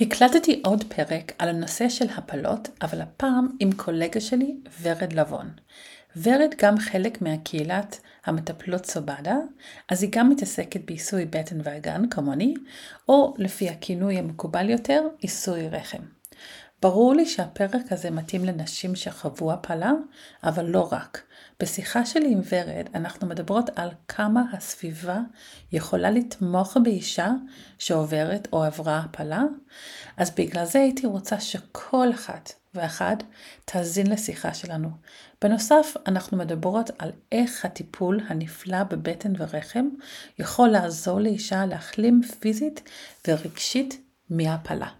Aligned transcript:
הקלטתי 0.00 0.60
עוד 0.64 0.84
פרק 0.84 1.32
על 1.38 1.48
הנושא 1.48 1.88
של 1.88 2.06
הפלות, 2.16 2.68
אבל 2.82 3.00
הפעם 3.00 3.48
עם 3.60 3.72
קולגה 3.72 4.20
שלי, 4.20 4.56
ורד 4.82 5.12
לבון. 5.12 5.50
ורד 6.16 6.54
גם 6.62 6.78
חלק 6.78 7.22
מהקהילת 7.22 8.00
המטפלות 8.24 8.86
סובדה, 8.86 9.36
אז 9.88 10.02
היא 10.02 10.10
גם 10.12 10.30
מתעסקת 10.30 10.80
בעיסוי 10.84 11.24
בטן 11.24 11.60
ואגן 11.64 12.08
כמוני, 12.10 12.54
או 13.08 13.34
לפי 13.38 13.68
הכינוי 13.68 14.18
המקובל 14.18 14.70
יותר, 14.70 15.02
עיסוי 15.18 15.68
רחם. 15.68 16.19
ברור 16.82 17.14
לי 17.14 17.26
שהפרק 17.26 17.92
הזה 17.92 18.10
מתאים 18.10 18.44
לנשים 18.44 18.96
שחוו 18.96 19.52
הפלה, 19.52 19.92
אבל 20.44 20.66
לא 20.66 20.88
רק. 20.92 21.22
בשיחה 21.60 22.06
שלי 22.06 22.32
עם 22.32 22.40
ורד 22.50 22.86
אנחנו 22.94 23.26
מדברות 23.26 23.70
על 23.76 23.88
כמה 24.08 24.42
הסביבה 24.52 25.18
יכולה 25.72 26.10
לתמוך 26.10 26.76
באישה 26.82 27.28
שעוברת 27.78 28.48
או 28.52 28.64
עברה 28.64 28.98
הפלה, 28.98 29.42
אז 30.16 30.30
בגלל 30.30 30.64
זה 30.64 30.80
הייתי 30.80 31.06
רוצה 31.06 31.40
שכל 31.40 32.10
אחת 32.14 32.52
ואחד 32.74 33.16
תאזין 33.64 34.06
לשיחה 34.06 34.54
שלנו. 34.54 34.88
בנוסף, 35.42 35.94
אנחנו 36.06 36.36
מדברות 36.36 36.90
על 36.98 37.10
איך 37.32 37.64
הטיפול 37.64 38.20
הנפלא 38.28 38.82
בבטן 38.82 39.32
ורחם 39.38 39.88
יכול 40.38 40.68
לעזור 40.68 41.20
לאישה 41.20 41.66
להחלים 41.66 42.20
פיזית 42.40 42.90
ורגשית 43.28 44.00
מהפלה. 44.30 44.99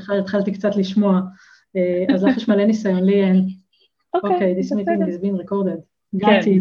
בכלל 0.00 0.18
התחלתי 0.18 0.52
קצת 0.52 0.76
לשמוע, 0.76 1.20
אה, 1.76 2.14
אז 2.14 2.24
לך 2.24 2.36
יש 2.36 2.48
מלא 2.48 2.64
ניסיון, 2.64 3.04
לי 3.04 3.24
אין. 3.24 3.46
אוקיי, 4.14 4.54
this 4.60 4.72
meeting 4.72 5.08
is 5.08 5.22
being 5.22 5.42
recorded. 5.42 5.80
גאתי. 6.16 6.60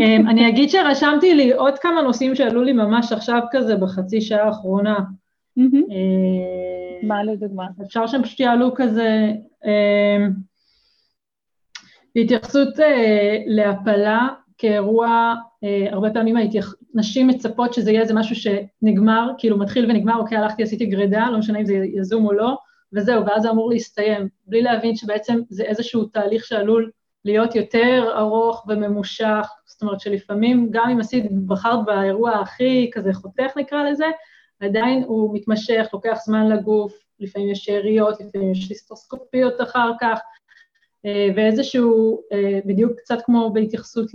Um, 0.00 0.30
אני 0.30 0.48
אגיד 0.48 0.70
שרשמתי 0.70 1.34
לי 1.34 1.52
עוד 1.52 1.78
כמה 1.78 2.02
נושאים 2.02 2.34
שעלו 2.34 2.62
לי 2.62 2.72
ממש 2.72 3.12
עכשיו 3.12 3.40
כזה 3.50 3.76
בחצי 3.76 4.20
שעה 4.20 4.46
האחרונה. 4.46 4.98
מה 7.02 7.24
לדוגמה? 7.24 7.66
אפשר 7.86 8.06
שהם 8.06 8.22
פשוט 8.22 8.40
יעלו 8.40 8.74
כזה, 8.74 9.32
בהתייחסות 12.14 12.74
להפלה 13.46 14.28
כאירוע, 14.58 15.34
הרבה 15.90 16.10
פעמים 16.10 16.36
נשים 16.94 17.28
מצפות 17.28 17.74
שזה 17.74 17.90
יהיה 17.90 18.02
איזה 18.02 18.14
משהו 18.14 18.36
שנגמר, 18.36 19.30
כאילו 19.38 19.58
מתחיל 19.58 19.90
ונגמר, 19.90 20.16
אוקיי, 20.16 20.38
הלכתי, 20.38 20.62
עשיתי 20.62 20.86
גרידה, 20.86 21.30
לא 21.30 21.38
משנה 21.38 21.58
אם 21.58 21.66
זה 21.66 21.74
יזום 21.74 22.26
או 22.26 22.32
לא, 22.32 22.56
וזהו, 22.96 23.26
ואז 23.26 23.42
זה 23.42 23.50
אמור 23.50 23.70
להסתיים, 23.70 24.28
בלי 24.46 24.62
להבין 24.62 24.96
שבעצם 24.96 25.40
זה 25.48 25.62
איזשהו 25.64 26.04
תהליך 26.04 26.44
שעלול 26.44 26.90
להיות 27.24 27.54
יותר 27.54 28.12
ארוך 28.18 28.66
וממושך, 28.68 29.48
זאת 29.66 29.82
אומרת 29.82 30.00
שלפעמים, 30.00 30.68
גם 30.70 30.90
אם 30.90 31.00
עשית, 31.00 31.32
בחרת 31.46 31.84
באירוע 31.84 32.30
הכי 32.30 32.90
כזה 32.92 33.12
חותך 33.12 33.56
נקרא 33.56 33.82
לזה, 33.90 34.06
עדיין 34.60 35.02
הוא 35.02 35.34
מתמשך, 35.34 35.86
לוקח 35.92 36.18
זמן 36.24 36.48
לגוף, 36.48 36.94
לפעמים 37.20 37.50
יש 37.50 37.64
שאריות, 37.64 38.20
לפעמים 38.20 38.52
יש 38.52 38.68
היסטרוסקופיות 38.68 39.60
אחר 39.60 39.90
כך, 40.00 40.20
ואיזשהו, 41.36 42.20
בדיוק 42.66 42.92
קצת 42.96 43.18
כמו 43.24 43.50
בהתייחסות 43.52 44.10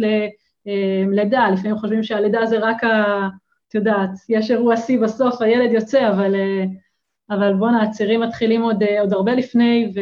ללידה, 0.66 1.50
לפעמים 1.50 1.78
חושבים 1.78 2.04
שהלידה 2.04 2.46
זה 2.46 2.60
רק 2.60 2.84
ה... 2.84 3.28
את 3.70 3.76
יודעת, 3.76 4.10
יש 4.30 4.52
אירוע 4.52 4.78
שיא 4.78 5.00
בסוף, 5.00 5.42
הילד 5.42 5.72
יוצא, 5.72 6.10
אבל, 6.10 6.36
אבל 7.32 7.54
בואנה, 7.54 7.84
הצירים 7.84 8.22
מתחילים 8.22 8.62
עוד, 8.62 8.84
עוד 9.00 9.14
הרבה 9.14 9.34
לפני, 9.34 9.94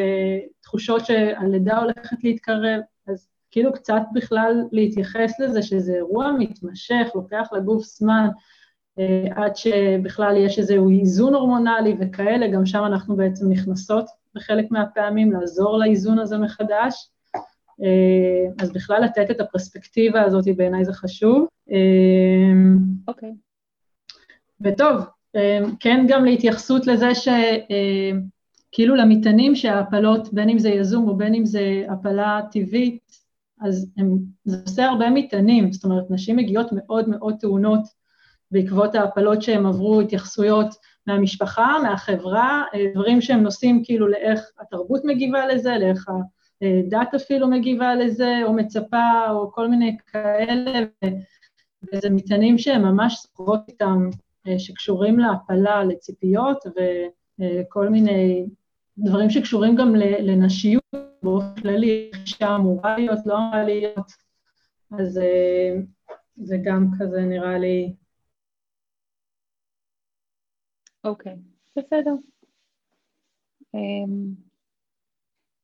ותחושות 0.59 1.05
שהלידה 1.05 1.77
הולכת 1.77 2.23
להתקרב, 2.23 2.81
אז 3.07 3.29
כאילו 3.51 3.73
קצת 3.73 4.01
בכלל 4.13 4.63
להתייחס 4.71 5.39
לזה 5.39 5.61
שזה 5.61 5.93
אירוע 5.93 6.31
מתמשך, 6.39 7.07
לוקח 7.15 7.47
לגוף 7.51 7.83
זמן, 7.83 8.27
עד 9.35 9.55
שבכלל 9.55 10.37
יש 10.37 10.59
איזשהו 10.59 10.89
איזון 10.89 11.35
הורמונלי 11.35 11.95
וכאלה, 11.99 12.47
גם 12.47 12.65
שם 12.65 12.83
אנחנו 12.85 13.15
בעצם 13.15 13.51
נכנסות 13.51 14.05
בחלק 14.35 14.71
מהפעמים 14.71 15.31
לעזור 15.31 15.77
לאיזון 15.77 16.19
הזה 16.19 16.37
מחדש. 16.37 17.09
אז 18.61 18.73
בכלל 18.73 19.01
לתת 19.03 19.31
את 19.31 19.41
הפרספקטיבה 19.41 20.21
הזאת 20.21 20.45
בעיניי 20.57 20.85
זה 20.85 20.93
חשוב. 20.93 21.47
אוקיי. 23.07 23.29
Okay. 23.29 23.33
וטוב, 24.61 24.95
כן 25.79 26.05
גם 26.07 26.25
להתייחסות 26.25 26.87
לזה 26.87 27.09
שכאילו 27.15 28.95
למטענים 28.95 29.55
שההפלות, 29.55 30.33
בין 30.33 30.49
אם 30.49 30.59
זה 30.59 30.69
יזום 30.69 31.07
או 31.07 31.17
בין 31.17 31.35
אם 31.35 31.45
זה 31.45 31.85
הפלה 31.89 32.41
טבעית, 32.51 33.19
אז 33.61 33.91
הם, 33.97 34.17
זה 34.45 34.57
עושה 34.65 34.85
הרבה 34.85 35.09
מטענים, 35.09 35.71
זאת 35.71 35.83
אומרת, 35.83 36.03
נשים 36.09 36.35
מגיעות 36.35 36.67
מאוד 36.71 37.09
מאוד 37.09 37.35
טעונות 37.39 37.79
בעקבות 38.51 38.95
ההפלות 38.95 39.41
שהם 39.41 39.65
עברו, 39.65 40.01
התייחסויות 40.01 40.75
מהמשפחה, 41.07 41.77
מהחברה, 41.83 42.63
דברים 42.93 43.21
שהם 43.21 43.43
נושאים 43.43 43.81
כאילו 43.85 44.07
לאיך 44.07 44.51
התרבות 44.59 45.01
מגיבה 45.05 45.47
לזה, 45.47 45.77
לאיך 45.77 46.07
הדת 46.61 47.13
אפילו 47.15 47.47
מגיבה 47.47 47.95
לזה, 47.95 48.39
או 48.43 48.53
מצפה, 48.53 49.29
או 49.29 49.51
כל 49.51 49.67
מיני 49.67 49.97
כאלה, 50.07 50.85
וזה 51.93 52.09
מטענים 52.09 52.57
שהם 52.57 52.81
ממש 52.81 53.15
סוחרות 53.15 53.59
איתם, 53.67 54.09
שקשורים 54.57 55.19
להפלה, 55.19 55.83
לציפיות, 55.83 56.57
וכל 57.39 57.89
מיני 57.89 58.45
דברים 58.97 59.29
שקשורים 59.29 59.75
גם 59.75 59.95
לנשיות 59.95 60.83
באופן 61.23 61.61
כללי, 61.61 62.11
אישה 62.21 62.55
אמורה 62.55 62.97
להיות, 62.97 63.19
לא 63.25 63.37
אמורה 63.37 63.63
להיות, 63.63 64.11
אז 64.99 65.19
זה 66.35 66.57
גם 66.63 66.87
כזה 66.99 67.21
נראה 67.21 67.57
לי 67.57 67.93
אוקיי, 71.03 71.33
okay, 71.33 71.37
בסדר. 71.77 72.11
Um, 73.75 74.11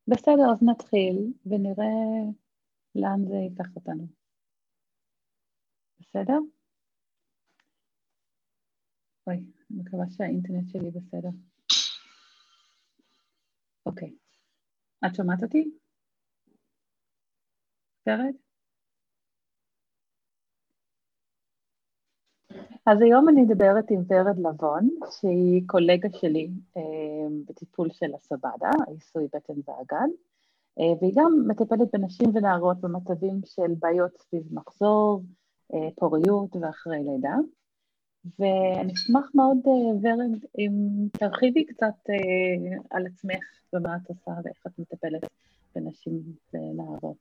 בסדר, 0.08 0.52
אז 0.52 0.62
נתחיל 0.62 1.32
ונראה 1.46 1.84
לאן 2.94 3.28
זה 3.28 3.34
ייקח 3.36 3.76
אותנו. 3.76 4.06
בסדר? 6.00 6.38
אוי, 9.26 9.36
אני 9.36 9.80
מקווה 9.80 10.04
שהאינטרנט 10.10 10.68
שלי 10.68 10.90
בסדר. 10.90 11.28
אוקיי. 13.86 14.14
את 15.06 15.14
שומעת 15.14 15.42
אותי? 15.42 15.70
ורד? 18.06 18.34
אז 22.86 23.02
היום 23.02 23.28
אני 23.28 23.42
מדברת 23.42 23.90
עם 23.90 24.02
ורד 24.08 24.38
לבון, 24.38 24.88
שהיא 25.10 25.62
קולגה 25.66 26.08
שלי 26.12 26.50
אה, 26.76 26.82
בטיפול 27.48 27.90
של 27.90 28.14
הסבדה, 28.14 28.70
עיסוי 28.86 29.24
בטן 29.24 29.54
ואגן, 29.54 30.08
אה, 30.78 30.98
והיא 31.00 31.12
גם 31.16 31.32
מטפלת 31.48 31.88
בנשים 31.92 32.26
ונערות 32.34 32.80
במצבים 32.80 33.40
של 33.44 33.74
בעיות 33.78 34.16
סביב 34.18 34.42
מחזור, 34.54 35.22
אה, 35.74 35.88
פוריות 35.96 36.56
ואחרי 36.56 36.98
לידה. 37.04 37.36
ואני 38.38 38.92
אשמח 38.92 39.30
מאוד, 39.34 39.58
ורד, 40.02 40.38
אם 40.58 40.72
תרחיבי 41.12 41.64
קצת 41.64 42.10
על 42.90 43.06
עצמך 43.06 43.44
ומה 43.72 43.96
את 43.96 44.08
עושה 44.08 44.30
ואיך 44.44 44.62
את 44.66 44.72
מטפלת 44.78 45.26
בנשים 45.76 46.22
ונערות. 46.54 47.16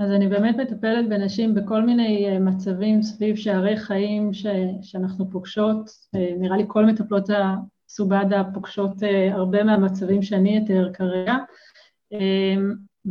אז 0.00 0.10
אני 0.10 0.28
באמת 0.28 0.56
מטפלת 0.56 1.08
בנשים 1.08 1.54
בכל 1.54 1.82
מיני 1.82 2.38
מצבים 2.38 3.02
סביב 3.02 3.36
שערי 3.36 3.76
חיים 3.76 4.32
ש, 4.32 4.46
שאנחנו 4.82 5.30
פוגשות, 5.30 5.90
נראה 6.14 6.56
לי 6.56 6.64
כל 6.66 6.86
מטפלות 6.86 7.30
הסובדה 7.30 8.42
פוגשות 8.54 8.96
הרבה 9.32 9.64
מהמצבים 9.64 10.22
שאני 10.22 10.64
אתאר 10.64 10.92
כרגע, 10.92 11.34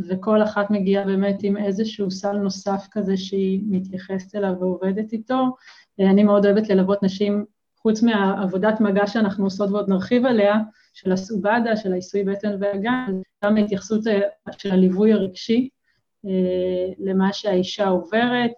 וכל 0.08 0.42
אחת 0.42 0.70
מגיעה 0.70 1.04
באמת 1.04 1.38
עם 1.42 1.56
איזשהו 1.56 2.10
סל 2.10 2.36
נוסף 2.36 2.86
כזה 2.90 3.16
שהיא 3.16 3.60
מתייחסת 3.68 4.34
אליו 4.34 4.52
ועובדת 4.60 5.12
איתו. 5.12 5.56
אני 6.00 6.24
מאוד 6.24 6.46
אוהבת 6.46 6.68
ללוות 6.68 7.02
נשים, 7.02 7.44
חוץ 7.82 8.02
מהעבודת 8.02 8.80
מגע 8.80 9.06
שאנחנו 9.06 9.44
עושות 9.44 9.70
ועוד 9.70 9.88
נרחיב 9.88 10.26
עליה, 10.26 10.54
של 10.94 11.12
הסובדה, 11.12 11.76
של 11.76 11.92
העיסוי 11.92 12.24
בטן 12.24 12.56
ואגן, 12.60 13.20
גם 13.44 13.56
ההתייחסות 13.56 14.00
של 14.58 14.70
הליווי 14.70 15.12
הרגשי, 15.12 15.68
למה 16.98 17.32
שהאישה 17.32 17.88
עוברת, 17.88 18.52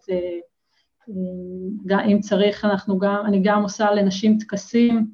אם 2.07 2.21
צריך, 2.21 2.65
אנחנו 2.65 2.99
גם, 2.99 3.27
אני 3.27 3.41
גם 3.45 3.63
עושה 3.63 3.91
לנשים 3.91 4.39
טקסים, 4.39 5.07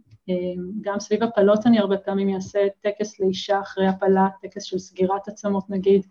גם 0.80 1.00
סביב 1.00 1.22
הפלות 1.22 1.66
אני 1.66 1.78
הרבה 1.78 1.96
פעמים 1.96 2.34
אעשה 2.34 2.58
טקס 2.80 3.20
לאישה 3.20 3.60
אחרי 3.60 3.86
הפלה, 3.86 4.28
טקס 4.42 4.62
של 4.62 4.78
סגירת 4.78 5.28
עצמות 5.28 5.70
נגיד. 5.70 6.06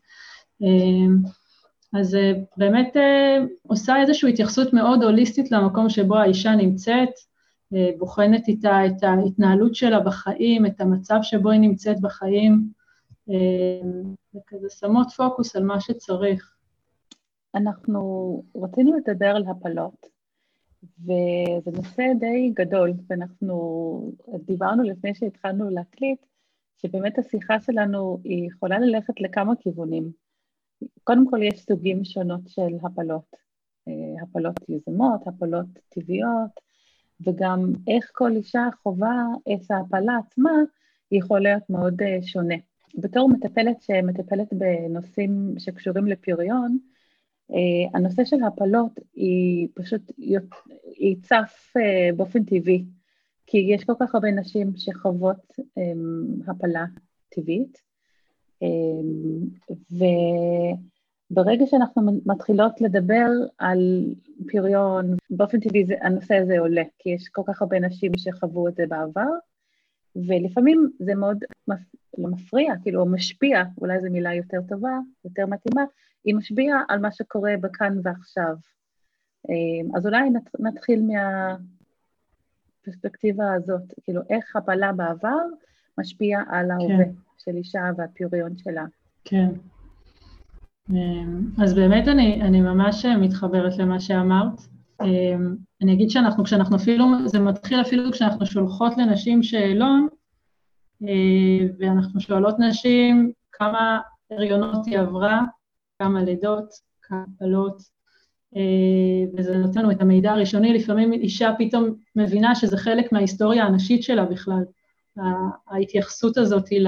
אז 1.93 2.17
באמת 2.57 2.95
עושה 3.67 4.01
איזושהי 4.01 4.29
התייחסות 4.29 4.73
מאוד 4.73 5.03
הוליסטית 5.03 5.51
למקום 5.51 5.89
שבו 5.89 6.15
האישה 6.15 6.55
נמצאת, 6.55 7.09
בוחנת 7.97 8.47
איתה 8.47 8.85
את 8.85 9.03
ההתנהלות 9.03 9.75
שלה 9.75 9.99
בחיים, 9.99 10.65
את 10.65 10.81
המצב 10.81 11.19
שבו 11.21 11.49
היא 11.49 11.59
נמצאת 11.59 12.01
בחיים, 12.01 12.69
וכזה 14.35 14.67
שמות 14.69 15.11
פוקוס 15.11 15.55
על 15.55 15.63
מה 15.63 15.81
שצריך. 15.81 16.55
אנחנו 17.55 18.43
רצינו 18.55 18.91
לדבר 18.97 19.29
על 19.35 19.43
הפלות, 19.49 20.14
וזה 21.03 21.71
נושא 21.71 22.03
די 22.19 22.51
גדול, 22.53 22.93
ואנחנו 23.09 24.11
דיברנו 24.45 24.83
לפני 24.83 25.15
שהתחלנו 25.15 25.69
להקליט, 25.69 26.19
שבאמת 26.77 27.19
השיחה 27.19 27.59
שלנו 27.59 28.19
היא 28.23 28.47
יכולה 28.47 28.79
ללכת 28.79 29.21
לכמה 29.21 29.53
כיוונים. 29.59 30.11
קודם 31.03 31.29
כל 31.29 31.43
יש 31.43 31.59
סוגים 31.59 32.03
שונות 32.03 32.41
של 32.47 32.75
הפלות, 32.83 33.35
אה, 33.87 34.23
הפלות 34.23 34.55
יוזמות, 34.69 35.27
הפלות 35.27 35.65
טבעיות, 35.89 36.51
וגם 37.21 37.71
איך 37.87 38.11
כל 38.13 38.31
אישה 38.31 38.67
חווה 38.83 39.25
את 39.53 39.71
ההפלה 39.71 40.17
עצמה 40.25 40.51
יכול 41.11 41.39
להיות 41.39 41.69
מאוד 41.69 42.01
אה, 42.01 42.17
שונה. 42.21 42.55
בתור 42.97 43.29
מטפלת 43.29 43.81
שמטפלת 43.81 44.53
בנושאים 44.53 45.53
שקשורים 45.57 46.07
לפריון, 46.07 46.77
הנושא 47.93 48.25
של 48.25 48.43
הפלות 48.43 48.99
היא 49.13 49.67
פשוט, 49.73 50.11
היא 50.97 51.15
צף 51.21 51.73
אה, 51.77 52.09
באופן 52.15 52.43
טבעי, 52.43 52.85
כי 53.47 53.57
יש 53.57 53.83
כל 53.83 53.93
כך 53.99 54.15
הרבה 54.15 54.31
נשים 54.31 54.71
שחוות 54.77 55.57
הפלה 56.47 56.85
טבעית, 57.29 57.81
וברגע 61.31 61.65
שאנחנו 61.65 62.11
מתחילות 62.25 62.81
לדבר 62.81 63.27
על 63.57 64.05
פריון, 64.51 65.15
באופן 65.29 65.59
טבעי 65.59 65.85
הנושא 66.01 66.35
הזה 66.35 66.59
עולה, 66.59 66.83
כי 66.99 67.09
יש 67.09 67.27
כל 67.27 67.41
כך 67.47 67.61
הרבה 67.61 67.79
נשים 67.79 68.11
שחוו 68.17 68.67
את 68.67 68.75
זה 68.75 68.83
בעבר, 68.89 69.29
ולפעמים 70.15 70.89
זה 70.99 71.15
מאוד 71.15 71.37
לא 72.17 72.29
מפריע, 72.29 72.73
כאילו 72.83 73.05
משפיע, 73.05 73.63
אולי 73.81 74.01
זו 74.01 74.07
מילה 74.11 74.33
יותר 74.33 74.61
טובה, 74.69 74.99
יותר 75.25 75.45
מתאימה, 75.45 75.83
היא 76.25 76.35
משפיעה 76.35 76.83
על 76.87 76.99
מה 76.99 77.11
שקורה 77.11 77.53
בכאן 77.61 77.99
ועכשיו. 78.03 78.55
אמ, 79.49 79.95
אז 79.95 80.05
אולי 80.05 80.29
נתחיל 80.59 81.01
מהפרספקטיבה 82.85 83.53
הזאת, 83.53 83.93
כאילו 84.03 84.21
איך 84.29 84.55
הפלה 84.55 84.91
בעבר 84.93 85.37
משפיעה 85.97 86.43
על 86.49 86.71
ההווה 86.71 87.05
כן. 87.05 87.11
של 87.37 87.51
אישה 87.55 87.81
והפריון 87.97 88.57
שלה. 88.57 88.85
כן. 89.25 89.49
אמ, 90.89 91.41
אז 91.63 91.73
באמת 91.73 92.07
אני, 92.07 92.41
אני 92.41 92.61
ממש 92.61 93.05
מתחברת 93.05 93.77
למה 93.77 93.99
שאמרת. 93.99 94.61
אמ, 95.01 95.55
אני 95.81 95.93
אגיד 95.93 96.09
שאנחנו, 96.09 96.43
כשאנחנו 96.43 96.75
אפילו, 96.75 97.05
זה 97.25 97.39
מתחיל 97.39 97.81
אפילו 97.81 98.11
כשאנחנו 98.11 98.45
שולחות 98.45 98.97
לנשים 98.97 99.43
שאלון, 99.43 100.07
אה, 101.03 101.67
ואנחנו 101.79 102.19
שואלות 102.19 102.55
נשים 102.59 103.31
כמה 103.51 103.99
הריונות 104.31 104.85
היא 104.85 104.99
עברה, 104.99 105.41
כמה 105.99 106.23
לידות, 106.23 106.73
כמה 107.01 107.23
הפלות, 107.35 107.81
אה, 108.55 109.31
וזה 109.37 109.57
נותן 109.57 109.79
לנו 109.79 109.91
את 109.91 110.01
המידע 110.01 110.31
הראשוני. 110.31 110.73
לפעמים 110.73 111.13
אישה 111.13 111.51
פתאום 111.57 111.95
מבינה 112.15 112.55
שזה 112.55 112.77
חלק 112.77 113.11
מההיסטוריה 113.11 113.65
הנשית 113.65 114.03
שלה 114.03 114.25
בכלל. 114.25 114.63
ההתייחסות 115.67 116.37
הזאת 116.37 116.67
היא 116.67 116.87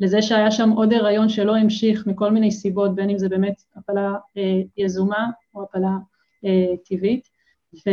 לזה 0.00 0.22
שהיה 0.22 0.50
שם 0.50 0.70
עוד 0.70 0.92
הריון 0.92 1.28
שלא 1.28 1.56
המשיך 1.56 2.06
מכל 2.06 2.30
מיני 2.30 2.50
סיבות, 2.50 2.94
בין 2.94 3.10
אם 3.10 3.18
זה 3.18 3.28
באמת 3.28 3.62
הפלה 3.76 4.14
אה, 4.36 4.60
יזומה 4.76 5.26
או 5.54 5.62
הפלה 5.62 5.96
אה, 6.44 6.76
טבעית. 6.84 7.28
ו... 7.74 7.90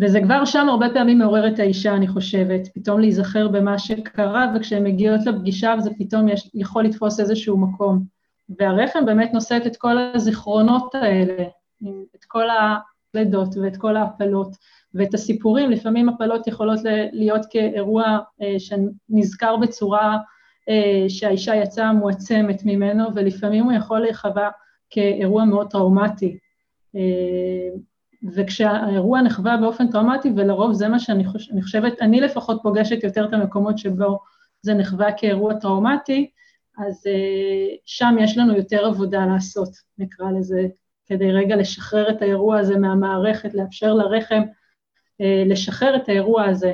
וזה 0.00 0.20
כבר 0.20 0.44
שם 0.44 0.68
הרבה 0.68 0.86
פעמים 0.94 1.18
מעורר 1.18 1.48
את 1.48 1.58
האישה, 1.58 1.94
אני 1.94 2.08
חושבת, 2.08 2.68
פתאום 2.74 3.00
להיזכר 3.00 3.48
במה 3.48 3.78
שקרה, 3.78 4.52
וכשהן 4.54 4.84
מגיעות 4.84 5.20
לפגישה 5.26 5.74
זה 5.78 5.90
פתאום 5.98 6.28
יש, 6.28 6.50
יכול 6.54 6.84
לתפוס 6.84 7.20
איזשהו 7.20 7.58
מקום. 7.58 8.04
והרחם 8.58 9.06
באמת 9.06 9.34
נושאת 9.34 9.66
את 9.66 9.76
כל 9.76 9.96
הזיכרונות 10.14 10.94
האלה, 10.94 11.44
את 12.16 12.24
כל 12.26 12.44
הלידות 13.14 13.56
ואת 13.56 13.76
כל 13.76 13.96
ההפלות, 13.96 14.56
ואת 14.94 15.14
הסיפורים, 15.14 15.70
לפעמים 15.70 16.08
הפלות 16.08 16.46
יכולות 16.46 16.80
להיות 17.12 17.46
כאירוע 17.50 18.18
אה, 18.42 18.54
שנזכר 18.58 19.56
בצורה 19.56 20.16
אה, 20.68 21.04
שהאישה 21.08 21.54
יצאה 21.54 21.92
מועצמת 21.92 22.62
ממנו, 22.64 23.04
ולפעמים 23.14 23.64
הוא 23.64 23.72
יכול 23.72 24.00
להיחווה 24.00 24.50
כאירוע 24.90 25.44
מאוד 25.44 25.70
טראומטי. 25.70 26.38
אה, 26.96 27.78
וכשהאירוע 28.34 29.22
נחווה 29.22 29.56
באופן 29.56 29.90
טראומטי, 29.90 30.32
ולרוב 30.36 30.72
זה 30.72 30.88
מה 30.88 30.98
שאני 30.98 31.24
חוש, 31.24 31.50
אני 31.50 31.62
חושבת, 31.62 32.02
אני 32.02 32.20
לפחות 32.20 32.60
פוגשת 32.62 33.04
יותר 33.04 33.24
את 33.28 33.32
המקומות 33.32 33.78
שבו 33.78 34.18
זה 34.62 34.74
נחווה 34.74 35.12
כאירוע 35.12 35.54
טראומטי, 35.54 36.30
אז 36.78 37.06
uh, 37.06 37.78
שם 37.86 38.16
יש 38.20 38.38
לנו 38.38 38.56
יותר 38.56 38.86
עבודה 38.86 39.26
לעשות, 39.26 39.68
נקרא 39.98 40.30
לזה, 40.30 40.68
כדי 41.06 41.32
רגע 41.32 41.56
לשחרר 41.56 42.10
את 42.10 42.22
האירוע 42.22 42.58
הזה 42.58 42.78
מהמערכת, 42.78 43.54
לאפשר 43.54 43.94
לרחם 43.94 44.42
uh, 44.42 45.24
לשחרר 45.46 45.96
את 45.96 46.08
האירוע 46.08 46.44
הזה. 46.44 46.72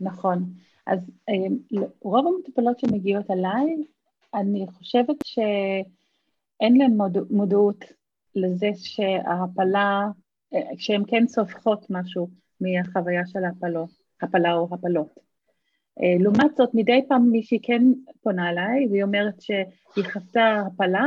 נכון. 0.00 0.44
אז 0.86 0.98
uh, 1.30 1.80
רוב 2.02 2.26
המטופלות 2.26 2.78
שמגיעות 2.78 3.30
אליי, 3.30 3.84
אני 4.34 4.66
חושבת 4.78 5.16
שאין 5.24 6.76
להן 6.76 6.98
מודעות 7.30 7.84
לזה 8.36 8.70
שההפלה, 8.74 10.06
שהן 10.78 11.02
כן 11.06 11.26
צופחות 11.26 11.86
משהו 11.90 12.28
מהחוויה 12.60 13.26
של 13.26 13.44
ההפלות, 13.44 13.90
הפלה 14.22 14.54
או 14.54 14.68
הפלות. 14.72 15.18
אה, 16.02 16.16
לעומת 16.20 16.56
זאת, 16.56 16.70
מדי 16.74 17.00
פעם 17.08 17.30
מישהי 17.30 17.58
כן 17.62 17.82
פונה 18.22 18.50
אליי, 18.50 18.86
והיא 18.90 19.02
אומרת 19.02 19.40
שהיא 19.40 20.04
חוותה 20.12 20.62
הפלה, 20.66 21.06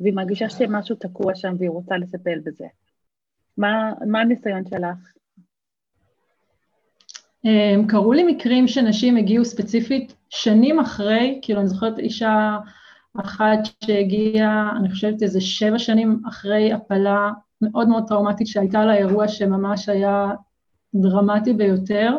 והיא 0.00 0.14
מרגישה 0.14 0.48
שמשהו 0.48 0.96
תקוע 0.96 1.34
שם 1.34 1.54
והיא 1.58 1.70
רוצה 1.70 1.96
לטפל 1.96 2.38
בזה. 2.44 2.66
מה, 3.56 3.92
מה 4.06 4.20
הניסיון 4.20 4.62
שלך? 4.64 5.12
אה, 7.46 7.74
קרו 7.88 8.12
לי 8.12 8.22
מקרים 8.22 8.68
שנשים 8.68 9.16
הגיעו 9.16 9.44
ספציפית 9.44 10.14
שנים 10.30 10.80
אחרי, 10.80 11.38
כאילו 11.42 11.60
אני 11.60 11.68
זוכרת 11.68 11.98
אישה 11.98 12.58
אחת 13.20 13.58
שהגיעה, 13.84 14.72
אני 14.80 14.90
חושבת 14.90 15.22
איזה 15.22 15.40
שבע 15.40 15.78
שנים 15.78 16.22
אחרי 16.28 16.72
הפלה 16.72 17.30
מאוד 17.62 17.88
מאוד 17.88 18.04
טראומטית 18.08 18.46
שהייתה 18.46 18.84
לה 18.84 18.94
אירוע 18.94 19.28
שממש 19.28 19.88
היה 19.88 20.30
דרמטי 20.94 21.52
ביותר, 21.52 22.16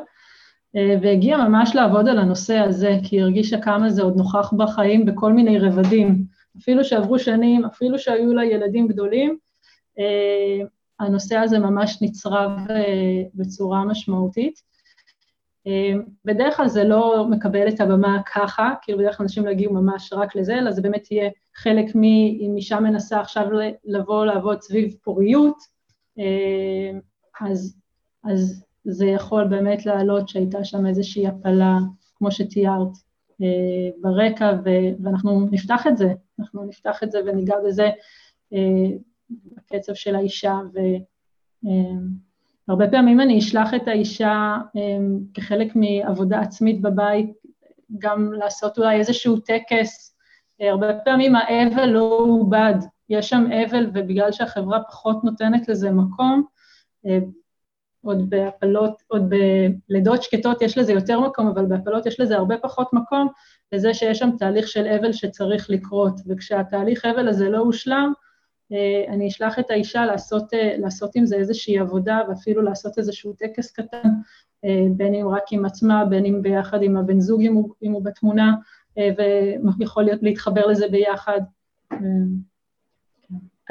אה, 0.75 0.96
והגיעה 1.01 1.50
ממש 1.50 1.75
לעבוד 1.75 2.08
על 2.08 2.20
הנושא 2.20 2.58
הזה, 2.58 2.98
כי 3.03 3.15
היא 3.15 3.22
הרגישה 3.24 3.62
כמה 3.62 3.89
זה 3.89 4.01
עוד 4.01 4.18
נוכח 4.18 4.53
בחיים 4.58 5.06
בכל 5.06 5.34
מיני 5.34 5.60
רבדים. 5.60 6.24
אפילו 6.62 6.84
שעברו 6.84 7.20
שנים, 7.20 7.65
אפילו 7.65 8.00
שהיו 8.00 8.34
לה 8.34 8.46
ילדים 8.46 8.88
גדולים, 8.88 9.38
אה, 10.00 10.65
הנושא 11.00 11.38
הזה 11.38 11.60
ממש 11.60 11.98
נצרב 12.01 12.51
אה, 12.70 13.24
בצורה 13.36 13.86
משמעותית. 13.86 14.68
בדרך 16.25 16.57
כלל 16.57 16.67
זה 16.67 16.83
לא 16.83 17.27
מקבל 17.29 17.67
את 17.67 17.81
הבמה 17.81 18.21
ככה, 18.33 18.73
כאילו 18.81 18.99
בדרך 18.99 19.17
כלל 19.17 19.23
אנשים 19.23 19.45
לא 19.45 19.51
יגיעו 19.51 19.73
ממש 19.73 20.13
רק 20.13 20.35
לזה, 20.35 20.57
אלא 20.57 20.71
זה 20.71 20.81
באמת 20.81 21.11
יהיה 21.11 21.29
חלק 21.55 21.95
מ... 21.95 22.03
אם 22.39 22.53
אישה 22.55 22.79
מנסה 22.79 23.19
עכשיו 23.19 23.45
לבוא 23.85 24.25
לעבוד 24.25 24.61
סביב 24.61 24.95
פוריות, 25.03 25.57
אז, 27.41 27.77
אז 28.23 28.65
זה 28.83 29.05
יכול 29.05 29.47
באמת 29.47 29.85
לעלות 29.85 30.29
שהייתה 30.29 30.63
שם 30.63 30.85
איזושהי 30.85 31.27
הפלה, 31.27 31.77
כמו 32.15 32.31
שתיארת, 32.31 32.91
ברקע, 34.01 34.53
ו- 34.65 35.03
ואנחנו 35.03 35.47
נפתח 35.51 35.87
את 35.87 35.97
זה, 35.97 36.13
אנחנו 36.39 36.65
נפתח 36.65 37.03
את 37.03 37.11
זה 37.11 37.19
וניגע 37.25 37.55
בזה 37.67 37.89
בקצב 39.31 39.93
של 39.93 40.15
האישה, 40.15 40.55
ו... 40.73 40.79
הרבה 42.69 42.88
פעמים 42.88 43.21
אני 43.21 43.39
אשלח 43.39 43.73
את 43.73 43.88
האישה 43.88 44.57
um, 44.77 44.79
כחלק 45.33 45.67
מעבודה 45.75 46.39
עצמית 46.39 46.81
בבית, 46.81 47.33
גם 47.97 48.33
לעשות 48.33 48.77
אולי 48.77 48.99
איזשהו 48.99 49.39
טקס. 49.39 50.15
Uh, 50.61 50.65
הרבה 50.65 50.93
פעמים 51.05 51.35
האבל 51.35 51.85
לא 51.85 52.17
עובד, 52.29 52.73
יש 53.09 53.29
שם 53.29 53.45
אבל, 53.65 53.89
ובגלל 53.93 54.31
שהחברה 54.31 54.83
פחות 54.83 55.23
נותנת 55.23 55.69
לזה 55.69 55.91
מקום, 55.91 56.43
uh, 57.05 57.09
עוד 58.01 58.29
בהפלות, 58.29 59.03
עוד 59.07 59.33
בלידות 59.89 60.23
שקטות 60.23 60.61
יש 60.61 60.77
לזה 60.77 60.91
יותר 60.91 61.19
מקום, 61.19 61.47
אבל 61.47 61.65
בהפלות 61.65 62.05
יש 62.05 62.19
לזה 62.19 62.35
הרבה 62.35 62.57
פחות 62.57 62.93
מקום, 62.93 63.27
לזה 63.71 63.93
שיש 63.93 64.19
שם 64.19 64.29
תהליך 64.38 64.67
של 64.67 64.88
אבל 64.88 65.11
שצריך 65.13 65.69
לקרות, 65.69 66.21
וכשהתהליך 66.27 67.05
אבל 67.05 67.27
הזה 67.27 67.49
לא 67.49 67.57
הושלם, 67.57 68.13
אני 69.07 69.27
אשלח 69.27 69.59
את 69.59 69.71
האישה 69.71 70.05
לעשות, 70.05 70.53
לעשות 70.77 71.15
עם 71.15 71.25
זה 71.25 71.35
איזושהי 71.35 71.79
עבודה 71.79 72.21
ואפילו 72.29 72.61
לעשות 72.61 72.97
איזשהו 72.97 73.33
טקס 73.33 73.71
קטן, 73.71 74.09
בין 74.97 75.15
אם 75.15 75.27
רק 75.27 75.43
עם 75.51 75.65
עצמה, 75.65 76.05
בין 76.05 76.25
אם 76.25 76.41
ביחד 76.41 76.83
עם 76.83 76.97
הבן 76.97 77.19
זוג 77.19 77.41
אם 77.41 77.53
הוא, 77.53 77.73
אם 77.83 77.91
הוא 77.91 78.03
בתמונה, 78.03 78.55
ויכול 79.79 80.03
להיות 80.03 80.23
להתחבר 80.23 80.67
לזה 80.67 80.88
ביחד. 80.88 81.41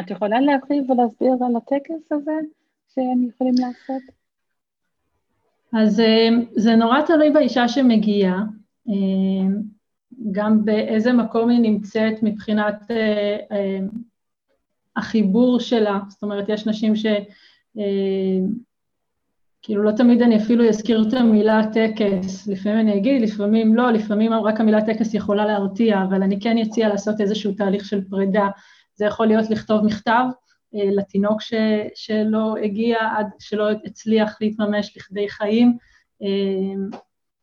את 0.00 0.10
יכולה 0.10 0.40
להרחיב 0.40 0.90
ולהסביר 0.90 1.32
על 1.46 1.56
הטקס 1.56 2.12
הזה 2.12 2.38
שהם 2.94 3.28
יכולים 3.28 3.54
לעשות? 3.58 4.02
אז 5.72 6.02
זה 6.56 6.76
נורא 6.76 7.02
תלוי 7.02 7.30
באישה 7.30 7.68
שמגיעה. 7.68 8.42
גם 10.32 10.64
באיזה 10.64 11.12
מקום 11.12 11.50
היא 11.50 11.60
נמצאת 11.60 12.22
מבחינת 12.22 12.90
אה, 12.90 13.36
אה, 13.52 13.78
החיבור 14.98 15.60
שלה, 15.60 15.98
זאת 16.08 16.22
אומרת, 16.22 16.48
יש 16.48 16.66
נשים 16.66 16.96
ש... 16.96 17.06
אה, 17.78 18.38
כאילו 19.62 19.82
לא 19.82 19.90
תמיד 19.90 20.22
אני 20.22 20.36
אפילו 20.36 20.68
אזכיר 20.68 21.04
את 21.08 21.12
המילה 21.12 21.60
טקס, 21.72 22.46
לפעמים 22.46 22.78
אני 22.78 22.96
אגיד, 22.98 23.22
לפעמים 23.22 23.74
לא, 23.74 23.90
לפעמים 23.90 24.32
רק 24.32 24.60
המילה 24.60 24.86
טקס 24.86 25.14
יכולה 25.14 25.46
להרתיע, 25.46 26.02
אבל 26.02 26.22
אני 26.22 26.40
כן 26.40 26.58
אציע 26.58 26.88
לעשות 26.88 27.20
איזשהו 27.20 27.52
תהליך 27.52 27.84
של 27.84 28.04
פרידה. 28.10 28.48
זה 28.94 29.04
יכול 29.04 29.26
להיות 29.26 29.50
לכתוב 29.50 29.84
מכתב 29.84 30.24
אה, 30.74 30.90
לתינוק 30.96 31.42
ש, 31.42 31.54
שלא 31.94 32.54
הגיע 32.64 32.98
עד 33.16 33.26
שלא 33.38 33.70
הצליח 33.84 34.38
להתממש 34.40 34.96
לכדי 34.96 35.28
חיים, 35.28 35.76
אה, 36.22 36.98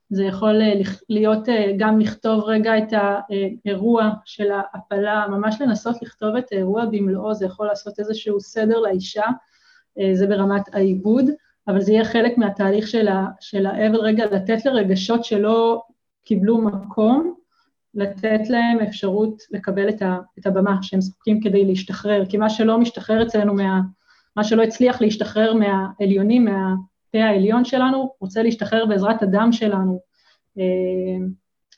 זה 0.10 0.24
יכול 0.24 0.62
אה, 0.62 0.74
להיות 1.10 1.50
אה, 1.50 1.72
גם 1.78 2.00
לכתוב 2.00 2.44
רגע 2.44 2.78
את 2.78 2.94
האירוע 2.94 4.12
של 4.26 4.52
ההפלה, 4.52 5.26
ממש 5.30 5.62
לנסות 5.62 6.02
לכתוב 6.02 6.36
את 6.36 6.52
האירוע 6.52 6.86
במלואו, 6.86 7.34
זה 7.34 7.46
יכול 7.46 7.68
לעשות 7.68 8.00
איזשהו 8.00 8.40
סדר 8.40 8.80
לאישה, 8.80 9.26
אה, 10.00 10.10
זה 10.14 10.28
ברמת 10.28 10.76
העיבוד, 10.76 11.26
אבל 11.68 11.82
זה 11.82 11.92
יהיה 11.92 12.06
חלק 12.06 12.38
מהתהליך 12.38 12.88
של, 12.88 13.08
ה, 13.08 13.26
של 13.40 13.66
האבל, 13.66 14.00
רגע 14.00 14.26
לתת 14.26 14.66
לרגשות 14.66 15.26
שלא 15.26 15.82
קיבלו 16.24 16.58
מקום, 16.58 17.34
לתת 17.94 18.50
להם 18.50 18.80
אפשרות 18.80 19.42
לקבל 19.52 19.90
את, 19.90 20.02
ה, 20.02 20.18
את 20.40 20.46
הבמה 20.46 20.78
שהם 20.82 21.02
זקוקים 21.02 21.42
כדי 21.42 21.66
להשתחרר, 21.66 22.26
כי 22.26 22.38
מה 22.38 22.50
שלא 22.50 22.80
משתחרר 22.80 23.24
אצלנו, 23.24 23.54
מה, 23.54 23.82
מה 24.36 24.44
שלא 24.44 24.64
הצליח 24.64 25.02
להשתחרר 25.02 25.54
מהעליונים, 25.54 26.46
מה, 26.46 26.74
הפה 27.16 27.24
העליון 27.24 27.66
שלנו 27.66 28.14
רוצה 28.20 28.44
להשתחרר 28.44 28.86
בעזרת 28.86 29.24
הדם 29.24 29.50
שלנו. 29.52 30.00
אה, 30.60 30.64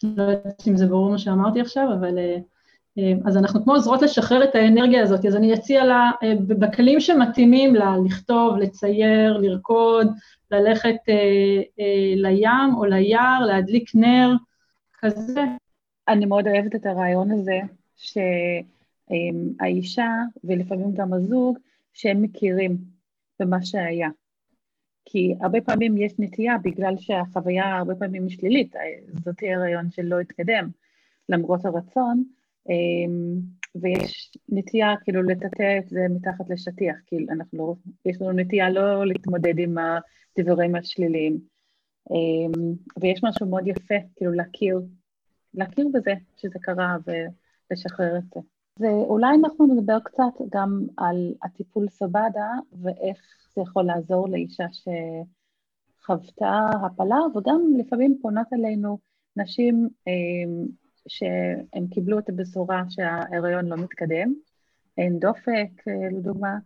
לא 0.03 0.23
יודעת 0.23 0.67
אם 0.67 0.77
זה 0.77 0.87
ברור 0.87 1.09
מה 1.09 1.17
שאמרתי 1.17 1.61
עכשיו, 1.61 1.87
אבל... 1.99 2.17
אה, 2.17 2.37
אה, 2.97 3.13
אז 3.25 3.37
אנחנו 3.37 3.63
כמו 3.63 3.73
עוזרות 3.73 4.01
לשחרר 4.01 4.43
את 4.43 4.55
האנרגיה 4.55 5.03
הזאת, 5.03 5.25
אז 5.25 5.35
אני 5.35 5.53
אציע 5.53 5.85
לה, 5.85 6.11
בכלים 6.47 6.99
שמתאימים 6.99 7.75
לה, 7.75 7.95
לכתוב, 8.05 8.57
לצייר, 8.57 9.37
לרקוד, 9.37 10.07
ללכת 10.51 10.95
לים 12.15 12.75
או 12.77 12.85
ליער, 12.85 13.45
להדליק 13.45 13.95
נר, 13.95 14.31
כזה. 14.99 15.43
אני 16.07 16.25
מאוד 16.25 16.47
אוהבת 16.47 16.75
את 16.75 16.85
הרעיון 16.85 17.31
הזה, 17.31 17.59
שהאישה, 19.07 20.09
ולפעמים 20.43 20.93
גם 20.93 21.13
הזוג, 21.13 21.57
שהם 21.93 22.21
מכירים 22.21 22.77
במה 23.39 23.65
שהיה. 23.65 24.09
כי 25.09 25.35
הרבה 25.41 25.61
פעמים 25.61 25.97
יש 25.97 26.13
נטייה, 26.19 26.57
בגלל 26.63 26.93
שהחוויה 26.97 27.77
הרבה 27.77 27.95
פעמים 27.95 28.23
היא 28.23 28.37
שלילית, 28.37 28.75
זאת 29.25 29.35
הריון 29.41 29.91
שלא 29.91 30.19
התקדם, 30.19 30.69
למרות 31.29 31.65
הרצון, 31.65 32.23
אמ, 32.69 33.39
ויש 33.75 34.31
נטייה 34.49 34.93
כאילו 35.03 35.23
לטאטא 35.23 35.77
את 35.79 35.89
זה 35.89 35.99
מתחת 36.09 36.49
לשטיח, 36.49 36.95
כי 37.05 37.25
אנחנו 37.29 37.75
יש 38.05 38.21
לנו 38.21 38.31
נטייה 38.31 38.69
לא 38.69 39.05
להתמודד 39.05 39.59
עם 39.59 39.75
הדברים 40.37 40.75
השליליים. 40.75 41.39
אמ, 42.11 42.73
ויש 43.01 43.23
משהו 43.23 43.49
מאוד 43.49 43.67
יפה, 43.67 43.95
כאילו 44.15 44.31
להכיר, 44.31 44.81
להכיר 45.53 45.87
בזה 45.93 46.13
שזה 46.37 46.59
קרה 46.61 46.97
ולשחרר 47.71 48.17
את 48.17 48.23
זה. 48.33 48.39
ואולי 48.79 49.35
אנחנו 49.43 49.65
נדבר 49.65 49.99
קצת 49.99 50.33
גם 50.49 50.81
על 50.97 51.33
הטיפול 51.43 51.89
סבדה 51.89 52.51
ואיך 52.81 53.21
זה 53.55 53.61
יכול 53.61 53.83
לעזור 53.83 54.29
לאישה 54.29 54.65
שחוותה 56.01 56.69
הפלה, 56.85 57.19
וגם 57.35 57.61
לפעמים 57.77 58.17
פונות 58.21 58.47
אלינו 58.53 58.97
נשים 59.37 59.89
אה, 60.07 60.13
שהם 61.07 61.87
קיבלו 61.87 62.19
את 62.19 62.29
הבשורה 62.29 62.83
שההריון 62.89 63.65
לא 63.65 63.75
מתקדם, 63.77 64.33
אין 64.97 65.19
דופק 65.19 65.87
אה, 65.87 66.09
לדוגמה, 66.11 66.57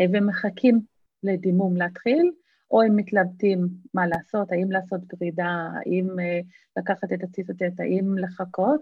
אה, 0.00 0.04
ומחכים 0.12 0.80
לדימום 1.22 1.76
להתחיל, 1.76 2.30
או 2.70 2.82
הם 2.82 2.96
מתלבטים 2.96 3.68
מה 3.94 4.06
לעשות, 4.06 4.52
האם 4.52 4.72
לעשות 4.72 5.00
פרידה, 5.08 5.68
האם 5.74 6.08
לקחת 6.76 7.12
את 7.12 7.22
הציטוטט, 7.22 7.80
האם 7.80 8.18
לחכות, 8.18 8.80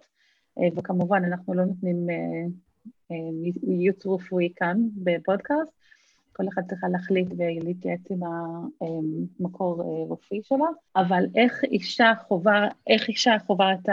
וכמובן 0.76 1.24
אנחנו 1.24 1.54
לא 1.54 1.64
נותנים 1.64 2.06
ייעוץ 3.62 4.06
רפואי 4.06 4.52
כאן 4.56 4.76
בפודקאסט, 4.94 5.72
כל 6.32 6.48
אחד 6.48 6.62
צריכה 6.68 6.88
להחליט 6.88 7.28
ולהתייעץ 7.38 8.00
עם 8.10 8.20
המקור 8.80 9.82
אה, 9.82 10.12
רפואי 10.12 10.40
שלה, 10.42 10.66
אבל 10.96 11.24
איך 11.34 11.64
אישה 11.64 12.12
חווה, 12.28 12.68
איך 12.86 13.08
אישה 13.08 13.36
חווה 13.46 13.72
את 13.72 13.88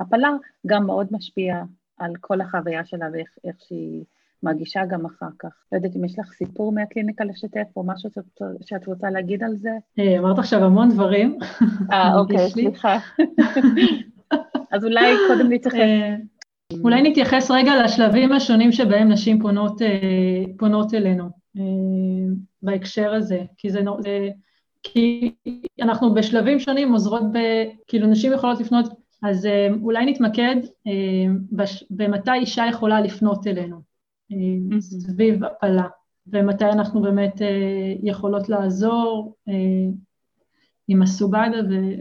ההפלה 0.00 0.30
גם 0.66 0.86
מאוד 0.86 1.06
משפיע 1.10 1.62
על 1.98 2.12
כל 2.20 2.40
החוויה 2.40 2.84
שלה 2.84 3.06
ואיך 3.12 3.56
שהיא 3.68 4.04
מרגישה 4.42 4.84
גם 4.84 5.06
אחר 5.06 5.28
כך. 5.38 5.48
לא 5.72 5.76
יודעת 5.76 5.96
אם 5.96 6.04
יש 6.04 6.18
לך 6.18 6.32
סיפור 6.32 6.72
מהקליניקה 6.72 7.24
לשתף 7.24 7.66
או 7.76 7.82
משהו 7.86 8.10
שאת, 8.10 8.42
שאת 8.60 8.86
רוצה 8.86 9.10
להגיד 9.10 9.42
על 9.42 9.56
זה? 9.56 9.70
אה, 9.98 10.18
אמרת 10.18 10.38
עכשיו 10.38 10.64
המון 10.64 10.88
דברים. 10.90 11.38
אה, 11.92 12.18
אוקיי, 12.18 12.50
סליחה. 12.54 12.98
אז 14.72 14.84
אולי 14.84 15.14
קודם 15.28 15.52
נתייחס. 15.52 15.78
אה, 16.72 16.76
אולי 16.84 17.10
נתייחס 17.10 17.50
רגע 17.50 17.84
לשלבים 17.84 18.32
השונים 18.32 18.72
שבהם 18.72 19.08
נשים 19.08 19.40
פונות, 19.40 19.80
פונות 20.58 20.94
אלינו. 20.94 21.38
אה, 21.58 22.34
בהקשר 22.62 23.14
הזה, 23.14 23.42
כי 23.56 23.70
זה. 23.70 23.80
כי 24.82 25.34
אנחנו 25.82 26.14
בשלבים 26.14 26.58
שונים 26.58 26.92
עוזרות 26.92 27.22
ב... 27.32 27.38
כאילו 27.86 28.06
נשים 28.06 28.32
יכולות 28.32 28.60
לפנות, 28.60 28.86
אז 29.22 29.46
אה, 29.46 29.68
אולי 29.82 30.06
נתמקד 30.06 30.56
אה, 30.86 31.62
במתי 31.90 32.32
אישה 32.32 32.64
יכולה 32.70 33.00
לפנות 33.00 33.46
אלינו, 33.46 33.80
סביב 34.80 35.44
הפלה, 35.44 35.88
ומתי 36.26 36.64
אנחנו 36.64 37.02
באמת 37.02 37.34
יכולות 38.02 38.48
לעזור 38.48 39.34
עם 40.88 41.02
הסובדה 41.02 41.60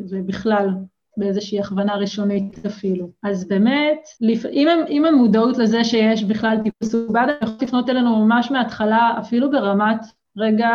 ובכלל 0.10 0.70
באיזושהי 1.18 1.60
הכוונה 1.60 1.96
ראשונית 1.96 2.66
אפילו. 2.66 3.10
אז 3.24 3.48
באמת, 3.48 4.08
אם, 4.52 4.68
אם 4.90 5.06
המודעות 5.06 5.58
לזה 5.58 5.84
שיש 5.84 6.24
בכלל 6.24 6.58
טיפוס 6.64 6.92
סובדה, 6.92 7.34
יכולת 7.42 7.62
לפנות 7.62 7.90
אלינו 7.90 8.26
ממש 8.26 8.52
מההתחלה, 8.52 9.16
אפילו 9.20 9.52
ברמת, 9.52 10.00
רגע, 10.38 10.70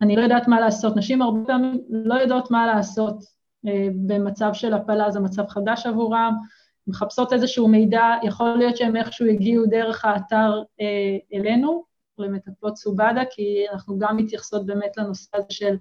אני 0.00 0.16
לא 0.16 0.22
יודעת 0.22 0.48
מה 0.48 0.60
לעשות. 0.60 0.96
נשים 0.96 1.22
הרבה 1.22 1.46
פעמים 1.46 1.80
לא 1.88 2.14
יודעות 2.14 2.50
מה 2.50 2.66
לעשות 2.66 3.24
אה, 3.66 3.88
במצב 4.06 4.50
של 4.52 4.74
הפלה, 4.74 5.10
זה 5.10 5.20
מצב 5.20 5.46
חדש 5.48 5.86
עבורם, 5.86 6.34
מחפשות 6.86 7.32
איזשהו 7.32 7.68
מידע, 7.68 8.14
יכול 8.22 8.56
להיות 8.56 8.76
שהם 8.76 8.96
איכשהו 8.96 9.26
הגיעו 9.26 9.66
דרך 9.66 10.04
האתר 10.04 10.62
אה, 10.80 11.38
אלינו, 11.38 11.84
למטפלות 12.18 12.76
סובדה, 12.76 13.22
כי 13.30 13.64
אנחנו 13.72 13.98
גם 13.98 14.16
מתייחסות 14.16 14.66
באמת 14.66 14.96
לנושא 14.96 15.36
הזה 15.36 15.46
של 15.50 15.76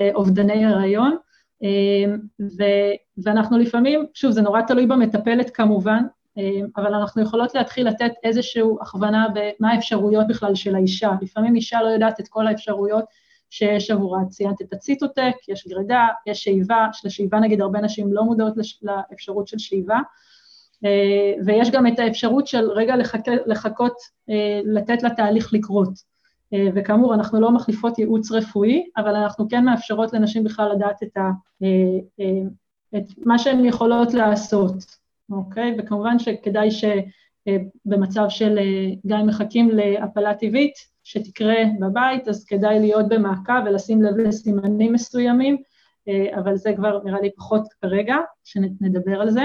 אה, 0.00 0.10
אובדני 0.14 0.64
הריון. 0.64 1.16
אמ, 1.62 2.18
ו- 2.40 3.22
ואנחנו 3.24 3.58
לפעמים, 3.58 4.06
שוב, 4.14 4.30
זה 4.30 4.42
נורא 4.42 4.62
תלוי 4.62 4.86
במטפלת 4.86 5.50
כמובן, 5.50 6.02
אמ, 6.36 6.66
אבל 6.76 6.94
אנחנו 6.94 7.22
יכולות 7.22 7.54
להתחיל 7.54 7.88
לתת 7.88 8.12
איזושהי 8.24 8.62
הכוונה 8.80 9.26
במה 9.34 9.72
האפשרויות 9.72 10.28
בכלל 10.28 10.54
של 10.54 10.74
האישה. 10.74 11.10
לפעמים 11.22 11.56
אישה 11.56 11.82
לא 11.82 11.88
יודעת 11.88 12.20
את 12.20 12.28
כל 12.28 12.46
האפשרויות 12.46 13.04
שיש 13.50 13.90
עבורה. 13.90 14.24
ציינת 14.28 14.62
את 14.62 14.72
הציטוטק, 14.72 15.34
יש 15.48 15.68
גרידה, 15.68 16.06
יש 16.26 16.44
שאיבה, 16.44 16.86
שלשאיבה 16.92 17.40
נגיד 17.40 17.60
הרבה 17.60 17.80
נשים 17.80 18.12
לא 18.12 18.24
מודעות 18.24 18.54
לאפשרות 18.82 19.48
של 19.48 19.58
שאיבה, 19.58 19.98
אמ, 20.84 20.88
ויש 21.46 21.70
גם 21.70 21.86
את 21.86 21.98
האפשרות 21.98 22.46
של 22.46 22.70
רגע 22.70 22.96
לחכ... 22.96 23.28
לחכות, 23.46 23.94
לתת 24.64 25.02
לתהליך 25.02 25.52
לקרות. 25.52 26.10
אה, 26.54 26.68
וכאמור, 26.74 27.14
אנחנו 27.14 27.40
לא 27.40 27.50
מחליפות 27.50 27.98
ייעוץ 27.98 28.32
רפואי, 28.32 28.84
אבל 28.96 29.14
אנחנו 29.14 29.48
כן 29.48 29.64
מאפשרות 29.64 30.12
לנשים 30.12 30.44
בכלל 30.44 30.72
לדעת 30.72 31.02
את, 31.02 31.16
ה, 31.16 31.30
אה, 31.62 31.98
אה, 32.20 32.42
את 32.96 33.04
מה 33.18 33.38
שהן 33.38 33.64
יכולות 33.64 34.14
לעשות, 34.14 34.74
אוקיי? 35.30 35.76
וכמובן 35.78 36.18
שכדאי 36.18 36.68
שבמצב 36.70 38.24
של, 38.28 38.58
גם 39.06 39.26
מחכים 39.26 39.70
להפלה 39.70 40.34
טבעית, 40.34 40.74
שתקרה 41.04 41.56
בבית, 41.80 42.28
אז 42.28 42.44
כדאי 42.44 42.80
להיות 42.80 43.08
במעקב 43.08 43.62
ולשים 43.66 44.02
לב 44.02 44.16
לסימנים 44.16 44.92
מסוימים, 44.92 45.56
אבל 46.36 46.56
זה 46.56 46.72
כבר 46.76 47.00
נראה 47.04 47.20
לי 47.20 47.30
פחות 47.36 47.62
כרגע, 47.82 48.16
שנדבר 48.44 49.20
על 49.20 49.30
זה. 49.30 49.44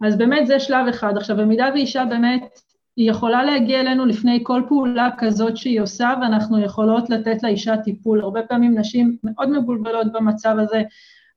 אז 0.00 0.18
באמת 0.18 0.46
זה 0.46 0.60
שלב 0.60 0.86
אחד. 0.88 1.16
עכשיו, 1.16 1.36
במידה 1.36 1.68
ואישה 1.74 2.04
באמת 2.04 2.60
היא 2.98 3.10
יכולה 3.10 3.44
להגיע 3.44 3.80
אלינו 3.80 4.06
לפני 4.06 4.40
כל 4.42 4.62
פעולה 4.68 5.10
כזאת 5.18 5.56
שהיא 5.56 5.80
עושה, 5.80 6.14
ואנחנו 6.22 6.58
יכולות 6.58 7.10
לתת 7.10 7.42
לאישה 7.42 7.76
טיפול. 7.76 8.20
הרבה 8.20 8.42
פעמים 8.42 8.78
נשים 8.78 9.16
מאוד 9.24 9.50
מבולבלות 9.50 10.12
במצב 10.12 10.56
הזה, 10.58 10.82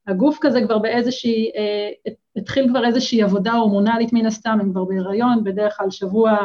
הגוף 0.08 0.38
כזה 0.42 0.62
כבר 0.62 0.78
באיזושהי, 0.80 1.52
אה, 1.56 2.12
התחיל 2.36 2.70
כבר 2.70 2.86
איזושהי 2.86 3.24
עבודה 3.24 3.52
הורמונלית 3.52 4.14
מן 4.14 4.26
הסתם, 4.26 4.58
הם 4.62 4.72
כבר 4.72 4.84
בהיריון, 4.84 5.44
בדרך 5.44 5.78
כלל 5.78 5.92
שבוע 5.92 6.38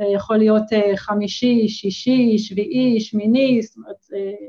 אה, 0.00 0.06
יכול 0.14 0.36
להיות 0.36 0.72
אה, 0.72 0.96
חמישי, 0.96 1.68
שישי, 1.68 2.38
שביעי, 2.38 3.00
שמיני, 3.00 3.62
זאת 3.62 3.76
אומרת, 3.76 4.06
אה, 4.14 4.46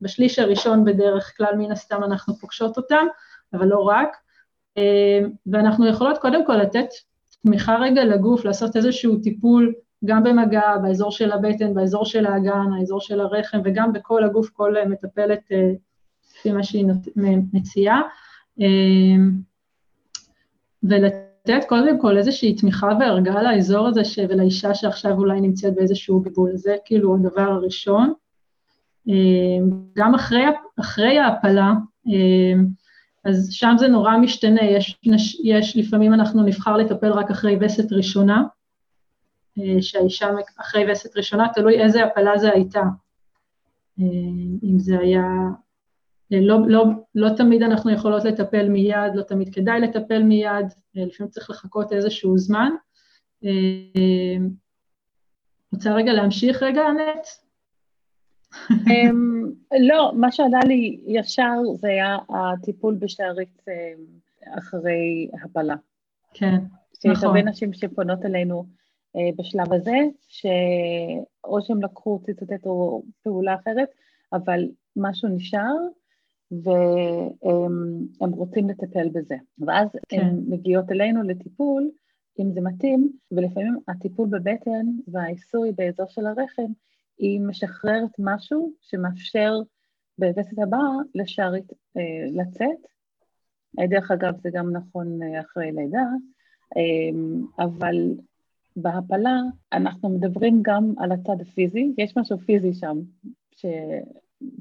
בשליש 0.00 0.38
הראשון 0.38 0.84
בדרך 0.84 1.36
כלל 1.36 1.56
מן 1.58 1.72
הסתם 1.72 2.04
אנחנו 2.04 2.34
פוגשות 2.34 2.76
אותם, 2.76 3.06
אבל 3.52 3.66
לא 3.66 3.78
רק. 3.78 4.16
אה, 4.78 5.20
ואנחנו 5.46 5.86
יכולות 5.86 6.18
קודם 6.18 6.46
כל 6.46 6.56
לתת 6.56 6.88
תמיכה 7.42 7.76
רגע 7.80 8.04
לגוף, 8.04 8.44
לעשות 8.44 8.76
איזשהו 8.76 9.18
טיפול 9.18 9.74
גם 10.04 10.22
במגע, 10.22 10.76
באזור 10.82 11.10
של 11.10 11.32
הבטן, 11.32 11.74
באזור 11.74 12.04
של 12.04 12.26
האגן, 12.26 12.72
האזור 12.78 13.00
של 13.00 13.20
הרחם, 13.20 13.58
וגם 13.64 13.92
בכל 13.92 14.24
הגוף, 14.24 14.50
כל 14.50 14.74
מטפלת 14.88 15.40
אה, 15.52 15.72
לפי 16.36 16.52
מה 16.52 16.62
שהיא 16.62 16.86
מציעה. 17.52 18.00
אה, 18.60 18.66
ולתת 20.82 21.64
קודם 21.68 22.00
כל 22.00 22.18
איזושהי 22.18 22.54
תמיכה 22.54 22.88
והרגעה 23.00 23.42
לאזור 23.42 23.86
הזה 23.86 24.04
ש... 24.04 24.18
ולאישה 24.28 24.74
שעכשיו 24.74 25.12
אולי 25.12 25.40
נמצאת 25.40 25.74
באיזשהו 25.74 26.20
בלבול, 26.20 26.56
זה 26.56 26.76
כאילו 26.84 27.14
הדבר 27.14 27.40
הראשון. 27.40 28.12
גם 29.96 30.14
אחרי, 30.14 30.44
אחרי 30.80 31.18
ההפלה, 31.18 31.72
אז 33.24 33.48
שם 33.52 33.74
זה 33.78 33.88
נורא 33.88 34.16
משתנה, 34.16 34.64
יש, 34.64 35.00
יש 35.44 35.76
לפעמים 35.76 36.14
אנחנו 36.14 36.42
נבחר 36.42 36.76
לטפל 36.76 37.12
רק 37.12 37.30
אחרי 37.30 37.56
וסת 37.60 37.92
ראשונה, 37.92 38.42
אה, 39.58 39.82
שהאישה 39.82 40.28
אחרי 40.60 40.92
וסת 40.92 41.16
ראשונה, 41.16 41.48
תלוי 41.54 41.82
איזה 41.82 42.04
הפלה 42.04 42.38
זה 42.38 42.52
הייתה. 42.52 42.82
אה, 44.00 44.04
אם 44.62 44.78
זה 44.78 44.98
היה... 44.98 45.24
אה, 46.32 46.40
לא, 46.40 46.58
לא, 46.68 46.84
לא 47.14 47.28
תמיד 47.36 47.62
אנחנו 47.62 47.90
יכולות 47.90 48.24
לטפל 48.24 48.68
מיד, 48.68 49.14
לא 49.14 49.22
תמיד 49.22 49.54
כדאי 49.54 49.80
לטפל 49.80 50.22
מיד, 50.22 50.66
לפעמים 50.94 51.30
צריך 51.30 51.50
לחכות 51.50 51.92
איזשהו 51.92 52.38
זמן. 52.38 52.70
רוצה 55.72 55.94
רגע 55.94 56.12
להמשיך 56.12 56.62
רגע, 56.62 56.82
אנט? 56.88 57.47
אמ, 58.70 59.50
לא, 59.80 60.12
מה 60.14 60.32
שעלה 60.32 60.60
לי 60.66 61.00
ישר 61.06 61.54
זה 61.74 61.88
היה 61.88 62.16
הטיפול 62.28 62.94
בשערית 62.94 63.62
אמ, 63.68 64.04
אחרי 64.58 65.28
הפלה. 65.44 65.76
כן, 66.34 66.54
נכון. 66.54 67.14
שיש 67.14 67.24
הרבה 67.24 67.42
נשים 67.42 67.72
שפונות 67.72 68.24
אלינו 68.24 68.64
אה, 69.16 69.30
בשלב 69.36 69.72
הזה, 69.72 69.96
שאו 70.28 71.62
שהם 71.62 71.82
לקחו 71.82 72.20
ציטוטט 72.26 72.66
או 72.66 73.02
פעולה 73.22 73.54
אחרת, 73.54 73.88
אבל 74.32 74.68
משהו 74.96 75.28
נשאר, 75.28 75.76
והם 76.50 78.32
רוצים 78.32 78.68
לטפל 78.68 79.08
בזה. 79.08 79.36
ואז 79.58 79.88
כן. 80.08 80.20
הן 80.20 80.42
מגיעות 80.48 80.90
אלינו 80.90 81.22
לטיפול, 81.22 81.90
אם 82.40 82.52
זה 82.52 82.60
מתאים, 82.60 83.12
ולפעמים 83.32 83.78
הטיפול 83.88 84.28
בבטן 84.28 84.86
והעיסוי 85.08 85.72
באזור 85.72 86.06
של 86.06 86.26
הרחם 86.26 86.72
היא 87.18 87.40
משחררת 87.40 88.10
משהו 88.18 88.72
שמאפשר 88.80 89.52
בווסת 90.18 90.58
הבאה 90.58 90.90
לשערית 91.14 91.72
אה, 91.96 92.02
לצאת. 92.32 92.86
אה, 93.78 93.86
דרך 93.86 94.10
אגב, 94.10 94.40
זה 94.42 94.50
גם 94.52 94.72
נכון 94.72 95.22
אה, 95.22 95.40
אחרי 95.40 95.72
לידה, 95.72 96.06
אה, 96.76 97.64
אבל 97.64 98.14
בהפלה 98.76 99.40
אנחנו 99.72 100.08
מדברים 100.08 100.60
גם 100.62 100.94
על 100.98 101.12
הצד 101.12 101.40
הפיזי, 101.40 101.92
יש 101.98 102.16
משהו 102.16 102.38
פיזי 102.38 102.74
שם, 102.74 102.98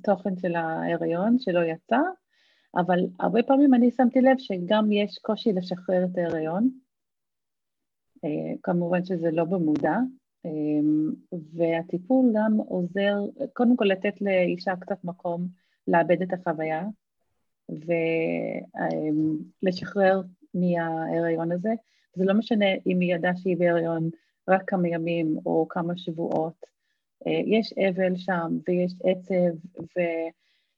תוכן 0.04 0.38
של 0.38 0.56
ההיריון 0.56 1.40
שלא 1.40 1.60
יצא, 1.60 1.98
אבל 2.76 3.00
הרבה 3.20 3.44
פעמים 3.44 3.74
אני 3.74 3.92
שמתי 3.92 4.22
לב 4.22 4.38
שגם 4.38 4.92
יש 4.92 5.18
קושי 5.18 5.54
לשחרר 5.54 6.06
את 6.06 6.18
ההיריון, 6.18 6.70
אה, 8.26 8.54
כמובן 8.64 9.06
שזה 9.06 9.32
לא 9.32 9.44
במודע, 9.44 9.98
והטיפול 11.54 12.32
גם 12.36 12.58
עוזר, 12.58 13.16
קודם 13.54 13.76
כל 13.76 13.86
לתת 13.86 14.22
לאישה 14.22 14.76
קצת 14.80 15.04
מקום 15.04 15.48
לאבד 15.88 16.22
את 16.22 16.34
החוויה 16.34 16.84
ולשחרר 19.64 20.22
מההריון 20.54 21.52
הזה. 21.52 21.74
זה 22.16 22.26
לא 22.26 22.34
משנה 22.34 22.66
אם 22.86 23.00
היא 23.00 23.16
ידעה 23.16 23.36
שהיא 23.36 23.58
בהריון 23.58 24.10
רק 24.48 24.62
כמה 24.68 24.88
ימים 24.88 25.38
או 25.46 25.68
כמה 25.70 25.98
שבועות. 25.98 26.66
אה, 27.28 27.42
יש 27.46 27.74
אבל 27.74 28.16
שם 28.16 28.58
ויש 28.68 28.94
עצב, 29.04 29.84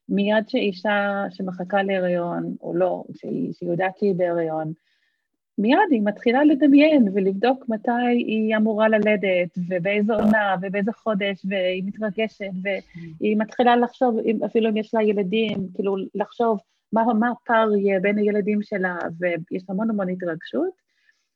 ומיד 0.08 0.48
שאישה 0.48 1.24
שמחכה 1.30 1.82
להריון, 1.82 2.56
או 2.60 2.74
לא, 2.74 3.04
שהיא, 3.14 3.52
שהיא 3.52 3.70
יודעת 3.70 3.98
שהיא 3.98 4.14
בהריון, 4.14 4.72
מיד 5.60 5.78
היא 5.90 6.02
מתחילה 6.04 6.44
לדמיין 6.44 7.08
ולבדוק 7.14 7.68
מתי 7.68 7.90
היא 8.16 8.56
אמורה 8.56 8.88
ללדת, 8.88 9.58
ובאיזו 9.68 10.14
עונה, 10.14 10.56
ובאיזה 10.62 10.92
חודש, 10.92 11.46
והיא 11.48 11.82
מתרגשת, 11.86 12.50
והיא 12.62 13.36
מתחילה 13.36 13.76
לחשוב, 13.76 14.16
אפילו 14.46 14.68
אם 14.68 14.76
יש 14.76 14.94
לה 14.94 15.02
ילדים, 15.02 15.68
כאילו 15.74 15.96
לחשוב 16.14 16.58
מה, 16.92 17.04
מה 17.18 17.30
הפער 17.30 17.74
יהיה 17.76 18.00
בין 18.00 18.18
הילדים 18.18 18.62
שלה, 18.62 18.96
ויש 19.18 19.62
המון 19.68 19.90
המון 19.90 20.08
התרגשות, 20.08 20.72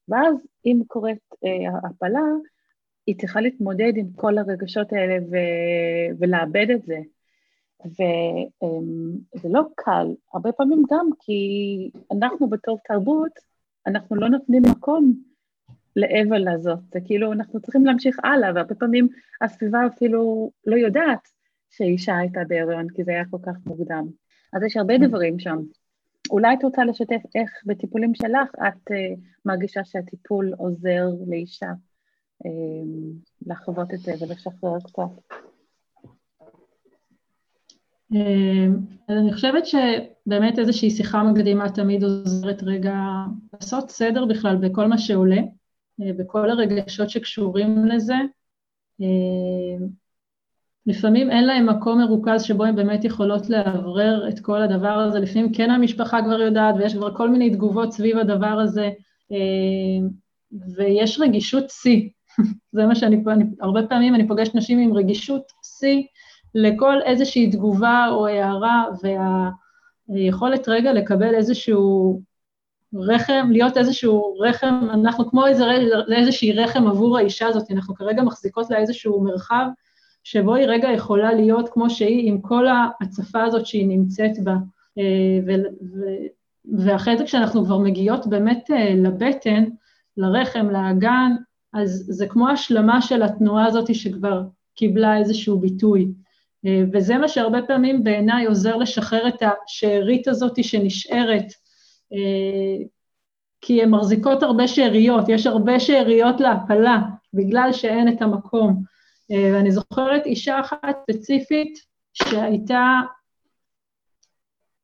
ואז 0.09 0.37
אם 0.67 0.81
קורית 0.87 1.19
אה, 1.45 1.79
הפלה, 1.89 2.25
היא 3.07 3.17
צריכה 3.19 3.41
להתמודד 3.41 3.93
עם 3.97 4.07
כל 4.17 4.39
הרגשות 4.39 4.93
האלה 4.93 5.17
ו- 5.31 6.17
ולאבד 6.19 6.67
את 6.71 6.83
זה. 6.83 6.99
וזה 7.85 9.49
לא 9.49 9.63
קל, 9.75 10.07
הרבה 10.35 10.53
פעמים 10.53 10.83
גם 10.91 11.09
כי 11.21 11.91
אנחנו 12.13 12.49
בתור 12.49 12.79
תרבות, 12.89 13.54
אנחנו 13.87 14.17
לא 14.17 14.29
נותנים 14.29 14.63
מקום 14.71 15.15
לאבל 15.97 16.49
הזאת, 16.49 16.79
זה 16.93 16.99
כאילו 17.05 17.33
אנחנו 17.33 17.61
צריכים 17.61 17.87
להמשיך 17.87 18.19
הלאה, 18.25 18.51
והרבה 18.55 18.75
פעמים 18.75 19.09
הסביבה 19.41 19.87
אפילו 19.87 20.51
לא 20.67 20.77
יודעת 20.77 21.29
שאישה 21.71 22.17
הייתה 22.17 22.41
בהריון, 22.49 22.87
כי 22.89 23.05
זה 23.05 23.11
היה 23.11 23.25
כל 23.31 23.39
כך 23.47 23.53
מוקדם. 23.67 24.05
אז 24.53 24.63
יש 24.63 24.77
הרבה. 24.77 24.99
דברים 24.99 25.39
שם. 25.39 25.59
אולי 26.31 26.55
את 26.55 26.65
רוצה 26.65 26.85
לשתף 26.85 27.23
איך 27.35 27.51
בטיפולים 27.67 28.15
שלך 28.15 28.55
את 28.55 28.91
uh, 28.91 29.21
מרגישה 29.45 29.85
שהטיפול 29.85 30.55
עוזר 30.59 31.07
לאישה 31.27 31.71
uh, 32.45 32.49
לחוות 33.47 33.95
את 33.95 33.99
זה 33.99 34.13
ולשחרר 34.21 34.79
קצת. 34.85 35.35
אמ, 38.13 38.77
אז 39.09 39.19
אני 39.19 39.33
חושבת 39.33 39.63
שבאמת 39.67 40.59
איזושהי 40.59 40.91
שיחה 40.91 41.23
מקדימה 41.23 41.71
תמיד 41.71 42.03
עוזרת 42.05 42.63
רגע 42.63 42.97
לעשות 43.53 43.91
סדר 43.91 44.25
בכלל 44.25 44.57
בכל 44.57 44.87
מה 44.87 44.99
שעולה, 44.99 45.41
אה, 46.03 46.13
בכל 46.19 46.51
הרגשות 46.51 47.11
שקשורים 47.11 47.87
לזה. 47.87 48.15
אמ, 49.01 49.87
לפעמים 50.87 51.31
אין 51.31 51.45
להם 51.47 51.69
מקום 51.69 51.99
מרוכז 51.99 52.43
שבו 52.43 52.65
הן 52.65 52.77
באמת 52.77 53.05
יכולות 53.05 53.51
לאוורר 53.51 54.29
את 54.29 54.41
כל 54.41 54.63
הדבר 54.63 54.89
הזה, 54.89 55.19
לפעמים 55.19 55.53
כן 55.53 55.71
המשפחה 55.71 56.23
כבר 56.23 56.41
יודעת 56.41 56.75
ויש 56.79 56.95
כבר 56.95 57.17
כל 57.17 57.31
מיני 57.31 57.51
תגובות 57.51 57.93
סביב 57.93 58.19
הדבר 58.19 58.61
הזה, 58.63 58.91
אמ, 59.31 60.09
ויש 60.77 61.21
רגישות 61.21 61.65
שיא. 61.71 62.09
זה 62.75 62.87
מה 62.87 62.95
שאני, 62.95 63.23
אני, 63.27 63.45
הרבה 63.61 63.87
פעמים 63.87 64.15
אני 64.15 64.29
פוגשת 64.29 64.55
נשים 64.55 64.79
עם 64.79 64.93
רגישות 64.93 65.43
שיא, 65.79 66.03
לכל 66.55 67.03
איזושהי 67.05 67.51
תגובה 67.51 68.07
או 68.11 68.27
הערה, 68.27 68.85
והיכולת 70.09 70.69
רגע 70.69 70.93
לקבל 70.93 71.35
איזשהו 71.35 72.21
רחם, 72.95 73.49
להיות 73.51 73.77
איזשהו 73.77 74.37
רחם, 74.41 74.87
אנחנו 74.91 75.31
כמו 75.31 75.47
איזה, 75.47 75.65
איזושהי 76.17 76.53
רחם 76.53 76.87
עבור 76.87 77.19
האישה 77.19 77.47
הזאת, 77.47 77.71
אנחנו 77.71 77.95
כרגע 77.95 78.23
מחזיקות 78.23 78.71
לה 78.71 78.79
איזשהו 78.79 79.25
מרחב 79.25 79.67
שבו 80.25 80.55
היא 80.55 80.67
רגע 80.67 80.89
יכולה 80.93 81.33
להיות 81.33 81.69
כמו 81.69 81.91
שהיא, 81.91 82.29
עם 82.29 82.41
כל 82.41 82.67
ההצפה 82.67 83.43
הזאת 83.43 83.67
שהיא 83.67 83.89
נמצאת 83.89 84.45
בה. 84.45 84.57
אה, 84.99 85.39
ו, 85.47 85.51
ו, 85.83 86.05
ואחרי 86.79 87.19
זה 87.19 87.25
כשאנחנו 87.25 87.65
כבר 87.65 87.79
מגיעות 87.79 88.27
באמת 88.27 88.71
אה, 88.71 88.95
לבטן, 88.95 89.65
לרחם, 90.17 90.71
לאגן, 90.71 91.33
אז 91.73 92.05
זה 92.09 92.27
כמו 92.27 92.49
השלמה 92.49 93.03
של 93.03 93.23
התנועה 93.23 93.67
הזאת 93.67 93.95
שכבר 93.95 94.43
קיבלה 94.75 95.19
איזשהו 95.19 95.59
ביטוי. 95.59 96.13
אה, 96.67 96.83
וזה 96.93 97.19
מה 97.19 97.29
שהרבה 97.29 97.63
פעמים 97.63 98.05
בעיניי 98.05 98.47
עוזר 98.47 98.77
לשחרר 98.77 99.29
את 99.29 99.43
השארית 99.43 100.29
הזאת 100.29 100.65
שנשארת, 100.65 101.47
אה, 102.13 102.85
כי 103.61 103.83
הן 103.83 103.91
מחזיקות 103.91 104.43
הרבה 104.43 104.69
שאריות, 104.69 105.29
יש 105.29 105.47
הרבה 105.47 105.81
שאריות 105.81 106.41
להפלה, 106.41 106.99
בגלל 107.35 107.73
שאין 107.73 108.09
את 108.09 108.23
המקום. 108.23 108.83
אה, 109.31 109.51
ואני 109.55 109.73
זוכרת 109.73 110.27
אישה 110.27 110.61
אחת 110.61 110.97
ספציפית 111.03 111.79
שהייתה 112.13 113.01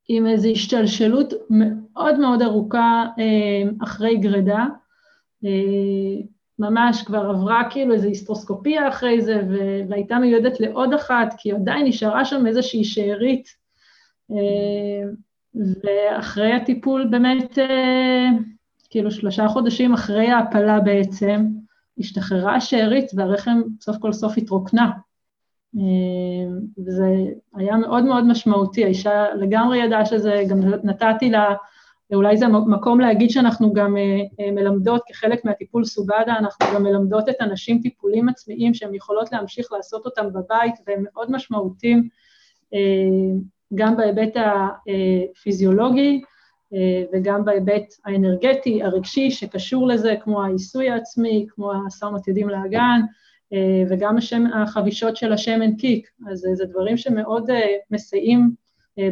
עם 0.08 0.26
איזו 0.26 0.48
השתלשלות 0.48 1.32
מאוד 1.50 2.18
מאוד 2.18 2.42
ארוכה 2.42 3.04
אחרי 3.82 4.16
גרידה, 4.16 4.66
ממש 6.60 7.02
כבר 7.02 7.30
עברה 7.30 7.62
כאילו 7.70 7.94
איזו 7.94 8.08
היסטרוסקופיה 8.08 8.88
אחרי 8.88 9.22
זה, 9.22 9.42
והייתה 9.88 10.18
מיועדת 10.18 10.60
לעוד 10.60 10.94
אחת, 10.94 11.34
כי 11.38 11.52
עדיין 11.52 11.86
נשארה 11.86 12.24
שם 12.24 12.46
איזושהי 12.46 12.84
שארית. 12.84 13.48
ואחרי 15.54 16.52
הטיפול 16.52 17.06
באמת, 17.10 17.58
כאילו 18.90 19.10
שלושה 19.10 19.48
חודשים 19.48 19.94
אחרי 19.94 20.30
ההפלה 20.30 20.80
בעצם, 20.80 21.46
השתחררה 21.98 22.56
השארית 22.56 23.10
והרחם 23.16 23.60
סוף 23.80 23.96
כל 23.96 24.12
סוף 24.12 24.38
התרוקנה. 24.38 24.90
וזה 26.86 27.06
היה 27.56 27.76
מאוד 27.76 28.04
מאוד 28.04 28.26
משמעותי, 28.26 28.84
האישה 28.84 29.24
לגמרי 29.34 29.78
ידעה 29.78 30.06
שזה, 30.06 30.42
גם 30.48 30.58
נתתי 30.84 31.30
לה, 31.30 31.54
ואולי 32.10 32.36
זה 32.36 32.48
מקום 32.48 33.00
להגיד 33.00 33.30
שאנחנו 33.30 33.72
גם 33.72 33.96
מלמדות, 34.38 35.02
כחלק 35.08 35.44
מהטיפול 35.44 35.84
סובדה, 35.84 36.34
אנחנו 36.38 36.66
גם 36.74 36.82
מלמדות 36.82 37.28
את 37.28 37.34
הנשים 37.40 37.80
טיפולים 37.82 38.28
עצמיים 38.28 38.74
שהן 38.74 38.94
יכולות 38.94 39.32
להמשיך 39.32 39.72
לעשות 39.72 40.06
אותם 40.06 40.26
בבית, 40.32 40.74
והם 40.86 41.04
מאוד 41.04 41.30
משמעותיים 41.30 42.08
גם 43.74 43.96
בהיבט 43.96 44.36
הפיזיולוגי, 44.36 46.22
וגם 47.12 47.44
בהיבט 47.44 47.94
האנרגטי, 48.04 48.82
הרגשי, 48.82 49.30
שקשור 49.30 49.88
לזה, 49.88 50.14
כמו 50.20 50.44
העיסוי 50.44 50.90
העצמי, 50.90 51.46
כמו 51.48 51.72
הסאונד 51.86 52.16
עתידים 52.16 52.48
לאגן, 52.48 53.00
וגם 53.90 54.16
השם, 54.16 54.44
החבישות 54.54 55.16
של 55.16 55.32
השמן 55.32 55.76
קיק. 55.76 56.08
אז 56.30 56.46
זה 56.54 56.64
דברים 56.64 56.96
שמאוד 56.96 57.50
מסייעים 57.90 58.50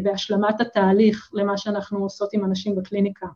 בהשלמת 0.02 0.60
התהליך 0.60 1.30
למה 1.34 1.56
שאנחנו 1.56 1.98
עושות 1.98 2.32
עם 2.32 2.44
אנשים 2.44 2.76
בקליניקה. 2.76 3.26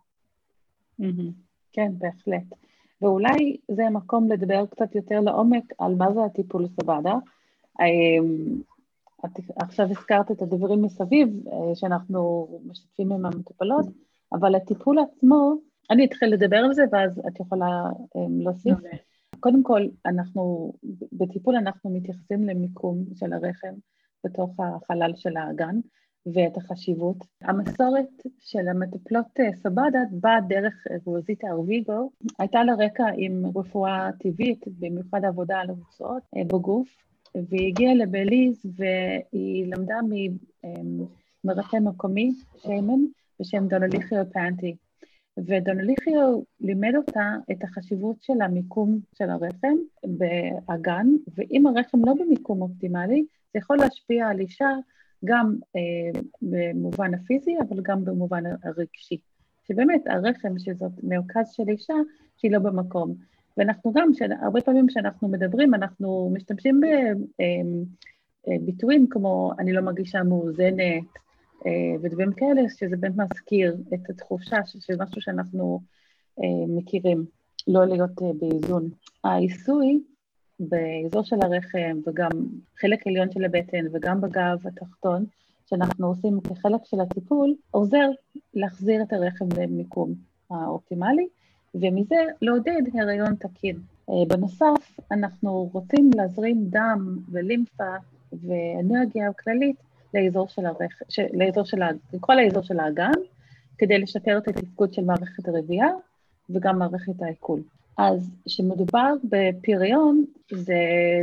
כן, 1.72 1.92
בהחלט. 1.98 2.44
ואולי 3.02 3.56
זה 3.70 3.86
המקום 3.86 4.32
לדבר 4.32 4.66
קצת 4.66 4.94
יותר 4.94 5.20
לעומק 5.20 5.72
על 5.78 5.94
מה 5.94 6.12
זה 6.12 6.24
הטיפול 6.24 6.66
סבדה. 6.68 7.14
את 9.24 9.30
עכשיו 9.56 9.90
הזכרת 9.90 10.30
את 10.30 10.42
הדברים 10.42 10.82
מסביב 10.82 11.28
שאנחנו 11.74 12.48
משתפים 12.66 13.12
עם 13.12 13.26
המטופלות, 13.26 13.86
אבל 14.32 14.54
הטיפול 14.54 14.98
עצמו, 14.98 15.54
אני 15.90 16.04
אתחיל 16.04 16.32
לדבר 16.32 16.56
על 16.56 16.74
זה 16.74 16.84
ואז 16.92 17.20
את 17.28 17.40
יכולה 17.40 17.82
להוסיף. 18.14 18.78
Okay. 18.78 18.96
קודם 19.40 19.62
כל, 19.62 19.82
אנחנו, 20.06 20.72
בטיפול 21.12 21.56
אנחנו 21.56 21.90
מתייחסים 21.90 22.44
למיקום 22.44 23.04
של 23.14 23.32
הרחם 23.32 23.74
בתוך 24.24 24.50
החלל 24.60 25.12
של 25.16 25.36
האגן 25.36 25.76
ואת 26.26 26.56
החשיבות. 26.56 27.16
המסורת 27.42 28.22
של 28.38 28.68
המטפלות 28.68 29.26
סבדה 29.54 29.98
באה 30.10 30.40
דרך 30.40 30.86
רוזיטה 31.04 31.46
ארוויגו, 31.48 32.10
הייתה 32.38 32.64
לה 32.64 32.74
רקע 32.74 33.04
עם 33.16 33.42
רפואה 33.56 34.10
טבעית, 34.20 34.64
במיוחד 34.78 35.24
עבודה 35.24 35.58
על 35.58 35.70
הרצועות 35.70 36.22
בגוף, 36.46 36.96
והיא 37.34 37.68
הגיעה 37.68 37.94
לבליז 37.94 38.66
והיא 38.76 39.66
למדה 39.66 39.96
ממרפא 41.44 41.76
מקומי, 41.76 42.32
שיימן, 42.56 43.00
בשם 43.40 43.68
דונליכיו 43.68 44.24
פנטי. 44.32 44.76
ודונליכיו 45.46 46.40
לימד 46.60 46.92
אותה 46.96 47.36
את 47.52 47.64
החשיבות 47.64 48.16
של 48.22 48.42
המיקום 48.42 48.98
של 49.14 49.30
הרחם 49.30 49.74
באגן, 50.04 51.06
ואם 51.34 51.66
הרחם 51.66 52.04
לא 52.04 52.14
במיקום 52.14 52.62
אופטימלי, 52.62 53.24
זה 53.52 53.58
יכול 53.58 53.76
להשפיע 53.76 54.28
על 54.28 54.40
אישה 54.40 54.68
גם 55.24 55.54
אה, 55.76 56.20
במובן 56.42 57.14
הפיזי, 57.14 57.56
אבל 57.68 57.80
גם 57.82 58.04
במובן 58.04 58.42
הרגשי. 58.62 59.20
שבאמת 59.68 60.02
הרחם, 60.06 60.58
שזאת 60.58 60.92
מרכז 61.02 61.52
של 61.52 61.68
אישה, 61.68 61.94
שהיא 62.36 62.52
לא 62.52 62.58
במקום. 62.58 63.14
ואנחנו 63.56 63.92
גם, 63.92 64.10
הרבה 64.42 64.60
פעמים 64.60 64.86
כשאנחנו 64.86 65.28
מדברים, 65.28 65.74
אנחנו 65.74 66.30
משתמשים 66.34 66.80
בביטויים 68.48 69.06
כמו 69.10 69.52
אני 69.58 69.72
לא 69.72 69.80
מרגישה 69.80 70.22
מאוזנת, 70.22 71.04
ודברים 72.02 72.32
כאלה, 72.32 72.62
שזה 72.68 72.96
באמת 72.96 73.16
מזכיר 73.16 73.76
את 73.94 74.10
התחושה 74.10 74.56
של 74.64 74.94
משהו 74.98 75.20
שאנחנו 75.20 75.80
מכירים, 76.68 77.24
לא 77.68 77.84
להיות 77.84 78.10
באיזון. 78.38 78.88
העיסוי 79.24 80.02
באזור 80.68 81.22
של 81.22 81.36
הרחם 81.42 81.98
וגם 82.06 82.30
חלק 82.80 83.06
עליון 83.06 83.32
של 83.32 83.44
הבטן 83.44 83.84
וגם 83.92 84.20
בגב 84.20 84.66
התחתון, 84.66 85.24
שאנחנו 85.66 86.06
עושים 86.06 86.40
כחלק 86.40 86.80
של 86.84 87.00
הטיפול, 87.00 87.54
עוזר 87.70 88.08
להחזיר 88.54 89.02
את 89.02 89.12
הרחם 89.12 89.44
למיקום 89.58 90.14
האופטימלי, 90.50 91.26
ומזה 91.74 92.16
לעודד 92.42 92.82
הריון 92.94 93.34
תקין. 93.34 93.76
בנוסף, 94.28 95.00
אנחנו 95.10 95.70
רוצים 95.72 96.10
להזרים 96.16 96.64
דם 96.70 97.18
ולימפה 97.32 97.94
ואנרגיה 98.32 99.32
כללית 99.32 99.76
לאזור 100.14 100.48
של 100.48 100.66
הרח... 100.66 101.02
ש... 101.08 101.20
לאזור 101.32 101.64
של, 101.64 101.82
לכל 102.12 102.38
האזור 102.38 102.62
של 102.62 102.80
האגן, 102.80 103.12
כדי 103.78 103.98
לשפר 103.98 104.38
את 104.38 104.48
התפקוד 104.48 104.94
של 104.94 105.04
מערכת 105.04 105.48
הרבייה 105.48 105.88
וגם 106.50 106.78
מערכת 106.78 107.22
העיכול. 107.22 107.60
אז 107.98 108.30
כשמדובר 108.44 109.12
בפריון, 109.24 110.24
זה 110.52 110.74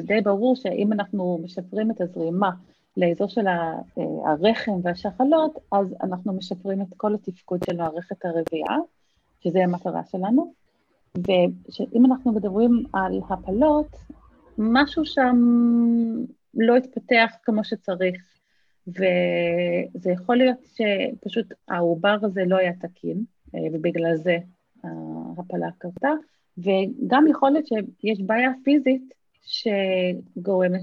די 0.03 0.21
ברור 0.21 0.55
שאם 0.55 0.93
אנחנו 0.93 1.39
משפרים 1.43 1.91
את 1.91 2.01
הזרימה 2.01 2.51
לאזור 2.97 3.27
של 3.27 3.45
הרחם 4.25 4.71
והשחלות, 4.83 5.57
אז 5.71 5.95
אנחנו 6.03 6.33
משפרים 6.33 6.81
את 6.81 6.87
כל 6.97 7.13
התפקוד 7.13 7.59
של 7.65 7.77
מערכת 7.77 8.25
הרבייה, 8.25 8.77
שזה 9.43 9.63
המטרה 9.63 10.01
שלנו. 10.11 10.53
ואם 11.17 12.05
אנחנו 12.05 12.31
מדברים 12.31 12.83
על 12.93 13.21
הפלות, 13.29 13.95
משהו 14.57 15.05
שם 15.05 15.37
לא 16.53 16.75
התפתח 16.77 17.31
כמו 17.43 17.63
שצריך, 17.63 18.23
וזה 18.87 20.11
יכול 20.11 20.37
להיות 20.37 20.57
שפשוט 20.63 21.45
העובר 21.67 22.17
הזה 22.21 22.43
לא 22.45 22.57
היה 22.57 22.73
תקין, 22.73 23.23
ובגלל 23.73 24.15
זה 24.15 24.37
ההפלה 24.83 25.67
קרתה, 25.77 26.11
וגם 26.63 27.27
יכול 27.27 27.51
להיות 27.51 27.67
שיש 28.01 28.21
בעיה 28.21 28.51
פיזית 28.63 29.13
שגורמת 29.41 30.81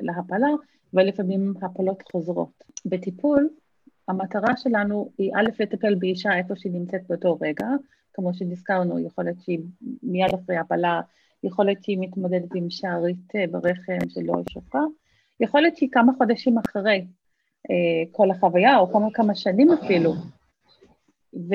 להפלה, 0.00 0.48
ולפעמים 0.94 1.54
הפלות 1.62 2.02
חוזרות. 2.12 2.64
בטיפול, 2.86 3.48
המטרה 4.08 4.56
שלנו 4.56 5.10
היא 5.18 5.32
א', 5.36 5.62
לטפל 5.62 5.94
באישה 5.94 6.36
איפה 6.38 6.56
שהיא 6.56 6.72
נמצאת 6.72 7.00
באותו 7.08 7.38
רגע, 7.40 7.66
כמו 8.12 8.34
שנזכרנו, 8.34 8.98
יכול 8.98 9.24
להיות 9.24 9.40
שהיא 9.40 9.58
מיד 10.02 10.34
אחרי 10.34 10.56
הפלה, 10.56 11.00
יכול 11.44 11.64
להיות 11.64 11.84
שהיא 11.84 11.98
מתמודדת 12.00 12.54
עם 12.54 12.70
שערית 12.70 13.32
ברחם 13.50 14.08
שלא 14.08 14.34
שופרה, 14.50 14.82
יכול 15.40 15.60
להיות 15.60 15.76
שהיא 15.76 15.88
כמה 15.92 16.12
חודשים 16.18 16.58
אחרי 16.58 17.06
אה, 17.70 18.04
כל 18.12 18.30
החוויה, 18.30 18.78
או 18.78 18.92
כמה, 18.92 19.06
כמה 19.14 19.34
שנים 19.34 19.72
אפילו, 19.72 20.12
ו... 21.34 21.54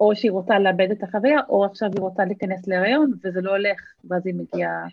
או 0.00 0.16
שהיא 0.16 0.30
רוצה 0.30 0.58
לאבד 0.58 0.90
את 0.90 1.02
החוויה, 1.02 1.40
או 1.48 1.64
עכשיו 1.64 1.88
היא 1.94 2.00
רוצה 2.00 2.24
להיכנס 2.24 2.68
להיריון, 2.68 3.12
וזה 3.24 3.40
לא 3.40 3.50
הולך, 3.50 3.80
ואז 4.04 4.26
היא 4.26 4.34
מגיעה 4.34 4.86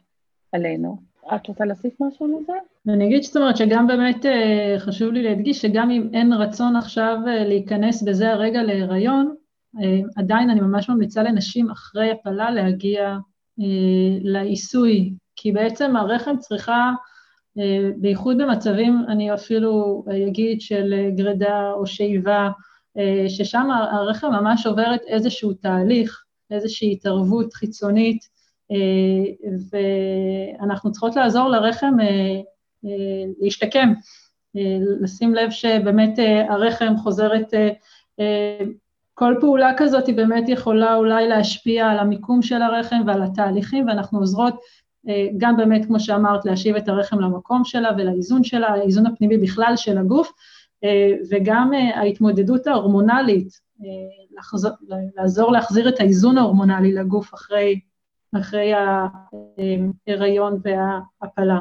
עלינו. 0.52 0.98
את 1.36 1.48
רוצה 1.48 1.66
להוסיף 1.66 1.94
משהו 2.02 2.28
לזה? 2.28 2.54
אני 2.88 3.08
אגיד 3.08 3.24
זאת 3.24 3.38
אומרת 3.38 3.58
שגם 3.58 3.88
באמת 3.88 4.26
אה, 4.26 4.76
חשוב 4.78 5.12
לי 5.12 5.24
להדגיש 5.24 5.62
שגם 5.62 5.92
אם 5.92 6.10
אין 6.14 6.34
רצון 6.34 6.76
עכשיו 6.76 7.18
אה, 7.28 7.44
להיכנס 7.44 8.04
בזה 8.04 8.32
הרגע 8.32 8.64
להיריון, 8.64 9.36
עדיין 10.16 10.50
אני 10.50 10.60
ממש 10.62 10.90
ממליצה 10.90 11.24
לנשים 11.24 11.70
אחרי 11.70 12.12
הפלה 12.12 12.52
להגיע 12.52 13.18
לעיסוי, 14.22 15.14
כי 15.36 15.52
בעצם 15.52 15.96
הרחם 15.96 16.38
צריכה 16.38 16.92
בייחוד 17.98 18.38
במצבים, 18.38 19.06
אני 19.08 19.34
אפילו 19.34 20.04
אגיד 20.28 20.62
של 20.62 21.10
גרידה 21.16 21.72
או 21.72 21.88
שאיבה, 21.88 22.50
ששם 23.28 23.68
הרחם 23.92 24.32
ממש 24.32 24.66
עוברת 24.68 25.02
איזשהו 25.08 25.54
תהליך, 25.54 26.24
איזושהי 26.52 26.92
התערבות 26.92 27.54
חיצונית, 27.54 28.36
ואנחנו 30.62 30.92
צריכות 30.92 31.16
לעזור 31.16 31.50
לרחם 31.50 31.94
להשתקם, 33.42 33.94
לשים 35.02 35.36
לב 35.36 35.50
שבאמת 35.50 36.20
הרחם 36.50 36.94
חוזרת, 36.98 37.54
כל 39.14 39.36
פעולה 39.42 39.72
כזאת 39.78 40.08
היא 40.08 40.16
באמת 40.16 40.50
יכולה 40.50 40.96
אולי 40.96 41.28
להשפיע 41.28 41.88
על 41.88 42.00
המיקום 42.00 42.42
של 42.42 42.62
הרחם 42.62 43.02
ועל 43.08 43.24
התהליכים, 43.24 43.88
ואנחנו 43.88 44.20
עוזרות 44.20 44.60
גם 45.38 45.58
באמת, 45.58 45.86
כמו 45.86 46.00
שאמרת, 46.00 46.46
להשיב 46.46 46.76
את 46.76 46.90
הרחם 46.90 47.20
למקום 47.20 47.66
שלה 47.66 47.90
ולאיזון 47.98 48.44
שלה, 48.44 48.68
האיזון 48.68 49.06
הפנימי 49.06 49.38
בכלל 49.38 49.74
של 49.76 49.98
הגוף, 49.98 50.32
וגם 51.30 51.72
ההתמודדות 51.96 52.68
ההורמונלית, 52.68 53.62
לחזור, 54.38 54.72
לעזור 55.16 55.52
להחזיר 55.52 55.90
את 55.90 56.00
האיזון 56.00 56.38
ההורמונלי 56.38 56.94
לגוף 56.94 57.34
אחרי, 57.34 57.80
אחרי 58.40 58.72
ההיריון 58.74 60.60
וההפלה. 60.64 61.60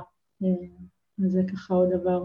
זה 1.18 1.42
ככה 1.52 1.74
עוד 1.74 1.88
דבר. 1.90 2.24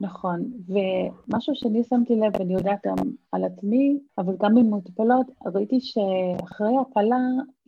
נכון, 0.00 0.52
ומשהו 0.68 1.54
שאני 1.54 1.84
שמתי 1.84 2.16
לב, 2.16 2.36
אני 2.36 2.54
יודעת 2.54 2.78
גם 2.86 2.96
על 3.32 3.44
עצמי, 3.44 3.98
אבל 4.18 4.34
גם 4.40 4.54
במטופלות, 4.54 5.26
ראיתי 5.54 5.80
שאחרי 5.80 6.74
הפלה 6.80 7.18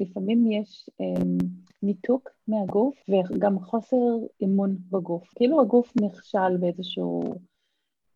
לפעמים 0.01 0.51
יש 0.53 0.91
אמ, 1.01 1.39
ניתוק 1.85 2.31
מהגוף 2.49 2.95
וגם 3.09 3.61
חוסר 3.61 3.97
אימון 4.41 4.77
בגוף. 4.91 5.33
כאילו 5.37 5.61
הגוף 5.61 5.93
נכשל 6.03 6.57
באיזשהו... 6.57 7.35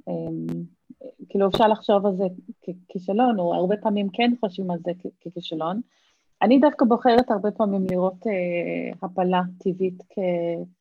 אמ, 0.09 0.47
כאילו 1.29 1.49
אפשר 1.49 1.69
לחשוב 1.69 2.07
על 2.07 2.17
זה 2.17 2.25
ככישלון, 2.63 3.39
או 3.39 3.55
הרבה 3.55 3.77
פעמים 3.77 4.09
כן 4.13 4.31
חושבים 4.41 4.71
על 4.71 4.79
זה 4.85 4.91
ככישלון. 5.25 5.81
אני 6.43 6.59
דווקא 6.59 6.85
בוחרת 6.85 7.31
הרבה 7.31 7.51
פעמים 7.51 7.87
לראות 7.91 8.27
אה, 8.27 8.93
הפלה 9.03 9.43
טבעית 9.59 10.03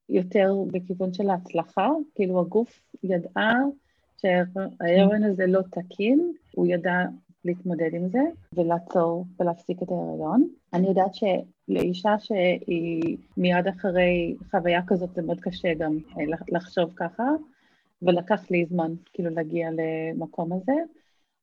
כיותר 0.08 0.56
בכיוון 0.67 1.13
של 1.13 1.30
ההצלחה, 1.30 1.89
כאילו 2.15 2.39
הגוף 2.39 2.82
ידעה 3.04 3.56
שההיריון 4.17 5.23
הזה 5.23 5.45
לא 5.47 5.62
תקין, 5.62 6.34
הוא 6.56 6.67
ידע 6.67 7.06
להתמודד 7.47 7.89
עם 7.93 8.10
זה 8.10 8.19
ולעצור 8.53 9.25
ולהפסיק 9.39 9.83
את 9.83 9.88
ההיריון. 9.91 10.47
אני 10.73 10.88
יודעת 10.88 11.12
שלאישה 11.15 12.19
שהיא 12.19 13.17
מיד 13.38 13.67
אחרי 13.67 14.36
חוויה 14.51 14.81
כזאת 14.88 15.15
זה 15.15 15.21
מאוד 15.21 15.39
קשה 15.39 15.73
גם 15.73 15.97
אה, 16.17 16.23
לחשוב 16.51 16.93
ככה, 16.95 17.23
ולקח 18.01 18.51
לי 18.51 18.65
זמן 18.65 18.93
כאילו 19.13 19.29
להגיע 19.29 19.69
למקום 19.71 20.53
הזה, 20.53 20.73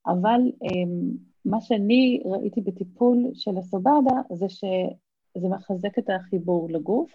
אבל 0.07 0.40
אמ, 0.62 1.11
מה 1.45 1.61
שאני 1.61 2.23
ראיתי 2.25 2.61
בטיפול 2.61 3.31
של 3.35 3.59
הסובדה 3.59 4.12
זה 4.33 4.49
שזה 4.49 5.49
מחזק 5.49 5.99
את 5.99 6.11
החיבור 6.11 6.69
לגוף, 6.71 7.11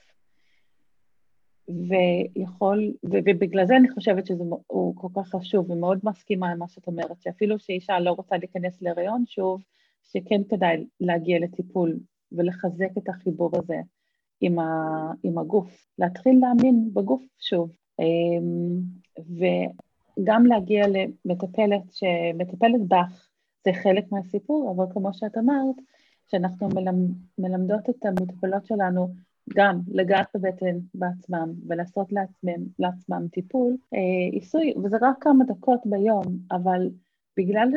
ויכול, 1.87 2.93
ובגלל 3.03 3.65
זה 3.65 3.75
אני 3.75 3.89
חושבת 3.89 4.25
שזה 4.25 4.43
הוא 4.67 4.95
כל 4.95 5.07
כך 5.15 5.29
חשוב 5.29 5.71
ומאוד 5.71 5.99
מסכימה 6.03 6.51
עם 6.51 6.59
מה 6.59 6.67
שאת 6.67 6.87
אומרת, 6.87 7.21
שאפילו 7.21 7.59
שאישה 7.59 7.99
לא 7.99 8.11
רוצה 8.11 8.37
להיכנס 8.37 8.81
להריון 8.81 9.23
שוב, 9.27 9.63
שכן 10.03 10.41
כדאי 10.49 10.85
להגיע 10.99 11.39
לטיפול 11.39 11.99
ולחזק 12.31 12.89
את 12.97 13.09
החיבור 13.09 13.51
הזה 13.53 13.81
עם, 14.41 14.59
ה, 14.59 15.11
עם 15.23 15.37
הגוף, 15.37 15.87
להתחיל 15.99 16.39
להאמין 16.41 16.89
בגוף 16.93 17.23
שוב, 17.39 17.71
אמ, 17.99 18.79
וגם 20.19 20.45
להגיע 20.45 20.85
למטפלת 20.87 21.81
שמטפלת 21.91 22.87
בך 22.87 23.29
זה 23.65 23.73
חלק 23.83 24.11
מהסיפור, 24.11 24.73
אבל 24.75 24.93
כמו 24.93 25.13
שאת 25.13 25.37
אמרת, 25.37 25.75
שאנחנו 26.31 26.69
מלמד, 26.69 27.11
מלמדות 27.37 27.89
את 27.89 28.05
המטופלות 28.05 28.65
שלנו 28.65 29.13
גם 29.55 29.79
לגעת 29.87 30.27
בבטן 30.35 30.77
בעצמם 30.93 31.53
ולעשות 31.67 32.11
לעצמם, 32.11 32.65
לעצמם 32.79 33.27
טיפול, 33.31 33.77
אה, 33.93 33.99
עיסוי, 34.31 34.73
וזה 34.83 34.97
רק 35.01 35.15
כמה 35.21 35.45
דקות 35.45 35.79
ביום, 35.85 36.23
אבל 36.51 36.89
בגלל 37.37 37.69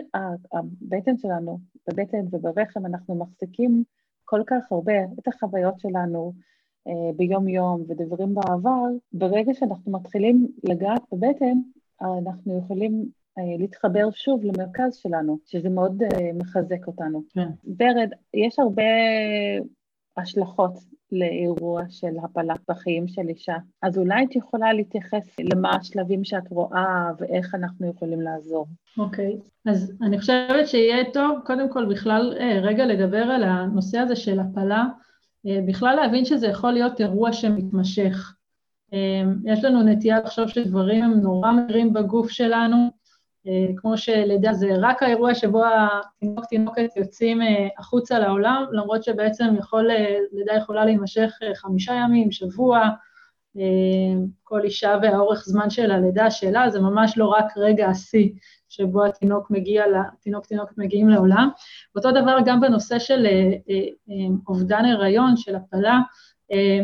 הבטן 0.53 1.17
שלנו, 1.17 1.59
בבטן 1.89 2.25
וברחם, 2.31 2.87
אנחנו 2.87 3.15
מחזיקים 3.15 3.85
כל 4.25 4.43
כך 4.47 4.73
הרבה 4.73 5.05
את 5.19 5.29
החוויות 5.29 5.81
שלנו 5.81 6.33
אה, 6.89 7.13
ביום-יום 7.17 7.85
ודברים 7.89 8.35
בעבר, 8.35 8.85
ברגע 9.13 9.55
שאנחנו 9.55 9.93
מתחילים 9.93 10.49
לגעת 10.65 11.03
בבטן, 11.13 11.59
אנחנו 12.01 12.59
יכולים 12.59 13.09
אה, 13.39 13.43
להתחבר 13.59 14.11
שוב 14.11 14.45
למרכז 14.45 14.95
שלנו, 14.95 15.39
שזה 15.45 15.69
מאוד 15.69 16.03
uh, 16.03 16.17
מחזק 16.35 16.87
אותנו. 16.87 17.23
כן. 17.35 17.49
ורד, 17.79 18.11
יש 18.35 18.59
הרבה 18.59 18.83
השלכות 20.17 20.73
לאירוע 21.13 21.83
של 21.89 22.15
הפלה 22.25 22.55
בחיים 22.71 23.09
של 23.09 23.29
אישה, 23.29 23.57
אז 23.83 23.99
אולי 23.99 24.25
את 24.25 24.37
יכולה 24.37 24.73
להתייחס 24.73 25.37
למה 25.41 25.77
השלבים 25.77 26.25
שאת 26.25 26.51
רואה 26.51 27.11
ואיך 27.19 27.55
אנחנו 27.55 27.91
יכולים 27.91 28.21
לעזור. 28.21 28.67
אוקיי, 28.99 29.37
okay. 29.41 29.71
אז 29.71 29.93
אני 30.03 30.19
חושבת 30.19 30.69
שיהיה 30.69 31.05
טוב 31.13 31.39
קודם 31.45 31.73
כל 31.73 31.85
בכלל 31.85 32.35
uh, 32.39 32.43
רגע 32.43 32.87
לדבר 32.87 33.23
על 33.23 33.45
הנושא 33.45 33.99
הזה 33.99 34.17
של 34.17 34.41
הפלה, 34.41 34.85
uh, 35.47 35.51
בכלל 35.69 35.97
להבין 35.97 36.25
שזה 36.25 36.47
יכול 36.47 36.73
להיות 36.73 37.01
אירוע 37.01 37.33
שמתמשך. 37.33 38.35
יש 39.45 39.65
לנו 39.65 39.83
נטייה 39.83 40.21
לחשוב 40.21 40.49
שדברים 40.49 41.05
הם 41.05 41.21
נורא 41.21 41.53
מהירים 41.53 41.93
בגוף 41.93 42.31
שלנו, 42.31 42.77
אה, 42.77 42.91
כמו 43.77 43.99
שלידה 43.99 44.53
זה 44.53 44.69
רק 44.81 45.03
האירוע 45.03 45.35
שבו 45.35 45.63
התינוק 45.65 46.45
תינוקת 46.45 46.97
יוצאים 46.97 47.43
אה, 47.43 47.69
החוצה 47.79 48.19
לעולם, 48.19 48.65
למרות 48.73 49.05
שבעצם 49.05 49.55
יכול, 49.59 49.91
אה, 49.91 50.17
לידה 50.33 50.55
יכולה 50.55 50.85
להימשך 50.85 51.31
חמישה 51.55 51.93
ימים, 51.93 52.31
שבוע, 52.31 52.89
כל 54.45 54.61
אישה 54.61 54.97
והאורך 55.03 55.45
זמן 55.45 55.71
של 55.71 55.91
הלידה 55.91 56.31
שלה, 56.31 56.71
זה 56.71 56.81
ממש 56.81 57.19
לא 57.19 57.27
רק 57.27 57.45
רגע 57.57 57.89
השיא 57.89 58.29
שבו 58.69 59.05
התינוק 59.05 59.51
מגיע, 59.51 59.85
התינוק 60.19 60.47
תינוקת 60.47 60.79
מגיעים 60.79 61.09
לעולם. 61.09 61.49
אותו 61.97 62.11
דבר 62.11 62.39
גם 62.45 62.61
בנושא 62.61 62.99
של 62.99 63.27
אובדן 64.49 64.85
הריון, 64.85 65.37
של 65.37 65.57
הפלה, 65.57 65.93
אה, 65.93 66.01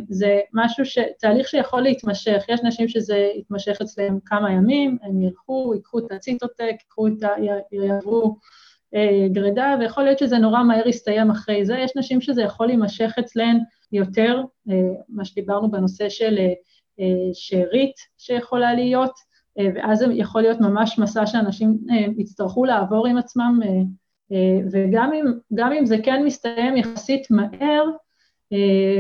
זה 0.09 0.41
משהו, 0.55 0.85
ש... 0.85 0.99
תהליך 1.21 1.49
שיכול 1.49 1.81
להתמשך, 1.81 2.45
יש 2.49 2.61
נשים 2.65 2.89
שזה 2.89 3.29
יתמשך 3.35 3.79
אצלם 3.83 4.19
כמה 4.27 4.53
ימים, 4.53 4.99
הם 5.03 5.23
ילכו, 5.23 5.73
ייקחו 5.75 5.99
את 5.99 6.13
הציטוטק, 6.13 6.63
ייקחו 6.71 7.07
את 7.07 7.23
ה... 7.23 7.29
יעברו 7.73 8.37
אה, 8.95 9.29
גרידה, 9.33 9.77
ויכול 9.81 10.05
להיות 10.05 10.19
שזה 10.19 10.39
נורא 10.39 10.63
מהר 10.63 10.89
יסתיים 10.89 11.31
אחרי 11.31 11.65
זה. 11.65 11.79
יש 11.79 11.97
נשים 11.97 12.21
שזה 12.21 12.43
יכול 12.43 12.67
להימשך 12.67 13.15
אצלן 13.19 13.59
יותר, 13.93 14.43
אה, 14.71 14.75
מה 15.09 15.25
שדיברנו 15.25 15.71
בנושא 15.71 16.09
של 16.09 16.39
שארית 17.33 17.97
שיכולה 18.19 18.75
להיות, 18.75 19.13
ואז 19.75 19.99
זה 19.99 20.07
יכול 20.13 20.43
להיות 20.43 20.61
ממש 20.61 20.99
מסע 20.99 21.27
שאנשים 21.27 21.79
יצטרכו 22.19 22.65
לעבור 22.65 23.07
עם 23.07 23.17
עצמם, 23.17 23.61
וגם 24.73 25.13
אם, 25.13 25.25
אם 25.73 25.87
זה 25.87 25.97
כן 26.03 26.25
מסתיים 26.25 26.77
יחסית 26.77 27.31
מהר, 27.31 27.85
אה, 27.85 28.08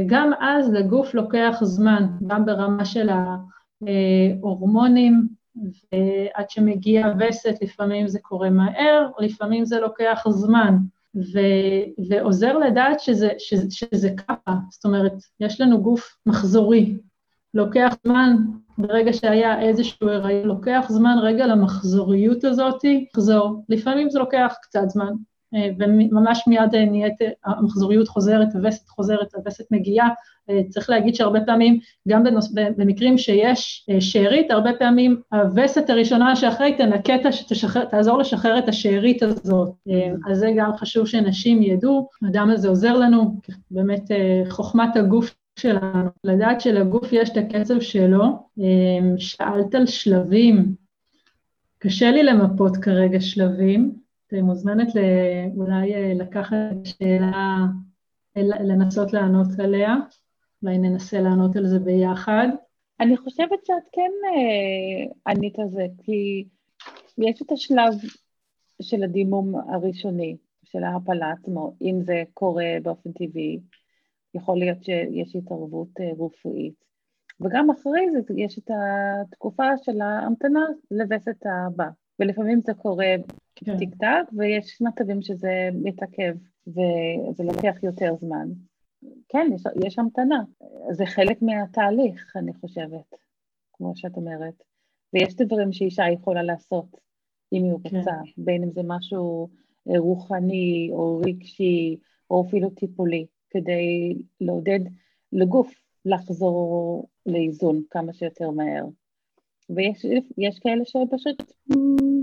גם 0.07 0.31
אז 0.41 0.73
לגוף 0.73 1.15
לוקח 1.15 1.59
זמן, 1.63 2.07
גם 2.27 2.47
ברמה 2.47 2.85
של 2.85 3.09
ההורמונים, 4.43 5.29
ועד 5.93 6.51
שמגיע 6.51 7.07
וסת 7.19 7.55
לפעמים 7.63 8.09
זה 8.09 8.19
קורה 8.23 8.51
מהר, 8.51 9.11
לפעמים 9.19 9.65
זה 9.65 9.81
לוקח 9.81 10.23
זמן, 10.29 10.77
ו, 11.15 11.39
ועוזר 12.09 12.59
לדעת 12.59 13.01
שזה, 13.01 13.29
שזה, 13.39 13.67
שזה 13.71 14.11
ככה, 14.17 14.55
זאת 14.71 14.85
אומרת, 14.85 15.13
יש 15.41 15.61
לנו 15.61 15.83
גוף 15.83 16.17
מחזורי, 16.27 16.97
לוקח 17.55 17.95
זמן, 18.07 18.37
ברגע 18.79 19.13
שהיה 19.13 19.61
איזשהו 19.61 20.09
הריון, 20.09 20.49
לוקח 20.49 20.85
זמן 20.89 21.17
רגע 21.23 21.47
למחזוריות 21.47 22.45
הזאת, 22.45 22.83
לחזור. 22.85 23.65
לפעמים 23.69 24.11
זה 24.11 24.19
לוקח 24.19 24.55
קצת 24.63 24.89
זמן, 24.89 25.07
אה, 25.07 25.13
וממש 25.53 26.45
מיד 26.47 26.75
אה, 26.75 26.85
נהיית, 26.85 27.23
אה, 27.23 27.29
המחזוריות 27.45 28.09
חוזרת, 28.09 28.55
הווסת 28.55 28.89
חוזרת, 28.89 29.35
הווסת 29.35 29.65
מגיעה. 29.71 30.09
צריך 30.69 30.91
להגיד 30.91 31.15
שהרבה 31.15 31.41
פעמים, 31.41 31.79
גם 32.09 32.25
בנוס, 32.25 32.53
במקרים 32.77 33.19
שיש 33.19 33.87
שארית, 34.01 34.51
הרבה 34.51 34.71
פעמים 34.79 35.21
הווסת 35.33 35.91
הראשונה 35.91 36.37
שאחרי 36.37 36.75
תנקה, 36.77 37.15
תעזור 37.91 38.19
לשחרר 38.19 38.59
את 38.59 38.69
השארית 38.69 39.23
הזאת. 39.23 39.71
אז 40.31 40.39
זה 40.39 40.51
גם 40.57 40.77
חשוב 40.77 41.07
שנשים 41.07 41.63
ידעו, 41.63 42.09
הדם 42.23 42.51
הזה 42.53 42.69
עוזר 42.69 42.93
לנו, 42.97 43.41
באמת 43.71 44.03
חוכמת 44.49 44.97
הגוף 44.97 45.35
שלנו, 45.59 46.09
לדעת 46.25 46.61
שלגוף 46.61 47.13
יש 47.13 47.31
את 47.31 47.37
הקצב 47.37 47.81
שלו. 47.81 48.25
שאלת 49.19 49.75
על 49.75 49.87
שלבים, 49.87 50.75
קשה 51.79 52.11
לי 52.11 52.23
למפות 52.23 52.77
כרגע 52.77 53.21
שלבים, 53.21 54.08
את 54.29 54.35
מוזמנת 54.43 54.89
אולי 55.57 55.95
אה, 55.95 56.13
לקחת 56.15 56.57
את 56.73 56.87
השאלה, 56.87 57.57
לנסות 58.37 59.13
לענות 59.13 59.47
עליה, 59.59 59.95
אולי 60.63 60.79
ננסה 60.79 61.21
לענות 61.21 61.57
על 61.57 61.67
זה 61.67 61.79
ביחד. 61.79 62.49
אני 63.01 63.17
חושבת 63.17 63.67
שאת 63.67 63.83
כן 63.93 64.11
אה, 64.25 65.33
ענית 65.33 65.59
על 65.59 65.69
זה, 65.69 65.87
כי 66.03 66.45
יש 67.19 67.43
את 67.43 67.53
השלב 67.53 67.95
של 68.83 69.03
הדימום 69.03 69.55
הראשוני, 69.71 70.37
של 70.65 70.85
ההפלה 70.85 71.31
עצמו, 71.31 71.75
אם 71.83 72.01
זה 72.03 72.23
קורה 72.35 72.77
באופן 72.83 73.13
טבעי, 73.13 73.61
יכול 74.35 74.59
להיות 74.59 74.85
שיש 74.85 75.37
התערבות 75.37 75.89
אה, 76.01 76.11
רפואית. 76.27 76.75
וגם 77.41 77.71
אחרי 77.71 78.11
זה 78.13 78.21
יש 78.37 78.59
את 78.59 78.71
התקופה 78.71 79.77
של 79.83 80.01
ההמתנה 80.01 80.67
לווסת 80.91 81.47
הבא, 81.47 81.89
ולפעמים 82.19 82.61
זה 82.61 82.75
קורה 82.75 83.15
כן. 83.65 83.79
טיק 83.79 83.95
טק, 83.95 84.33
ויש 84.37 84.83
מצבים 84.83 85.23
שזה 85.23 85.69
מתעכב 85.75 86.35
וזה 86.67 87.45
לוקח 87.45 87.83
יותר 87.83 88.15
זמן. 88.21 88.49
כן, 89.29 89.51
יש, 89.55 89.63
יש 89.87 89.99
המתנה. 89.99 90.43
זה 90.91 91.07
חלק 91.07 91.43
מהתהליך, 91.43 92.37
אני 92.37 92.55
חושבת, 92.55 93.15
כמו 93.73 93.93
שאת 93.97 94.17
אומרת. 94.17 94.63
ויש 95.13 95.35
דברים 95.35 95.73
שאישה 95.73 96.05
יכולה 96.13 96.43
לעשות, 96.43 96.97
אם 97.53 97.65
היא. 97.65 97.73
רוצה, 97.73 98.11
כן. 98.25 98.43
בין 98.45 98.63
אם 98.63 98.71
זה 98.71 98.81
משהו 98.85 99.49
אה, 99.91 99.99
רוחני 99.99 100.89
או 100.93 101.21
רגשי 101.27 101.97
או 102.31 102.45
אפילו 102.49 102.71
טיפולי, 102.71 103.27
כדי 103.51 104.15
לעודד 104.41 104.81
לגוף 105.33 105.75
לחזור 106.05 107.07
לאיזון 107.27 107.83
כמה 107.91 108.13
שיותר 108.13 108.51
מהר. 108.51 108.85
ויש 109.71 110.59
כאלה 110.61 110.85
שפשוט 110.85 111.53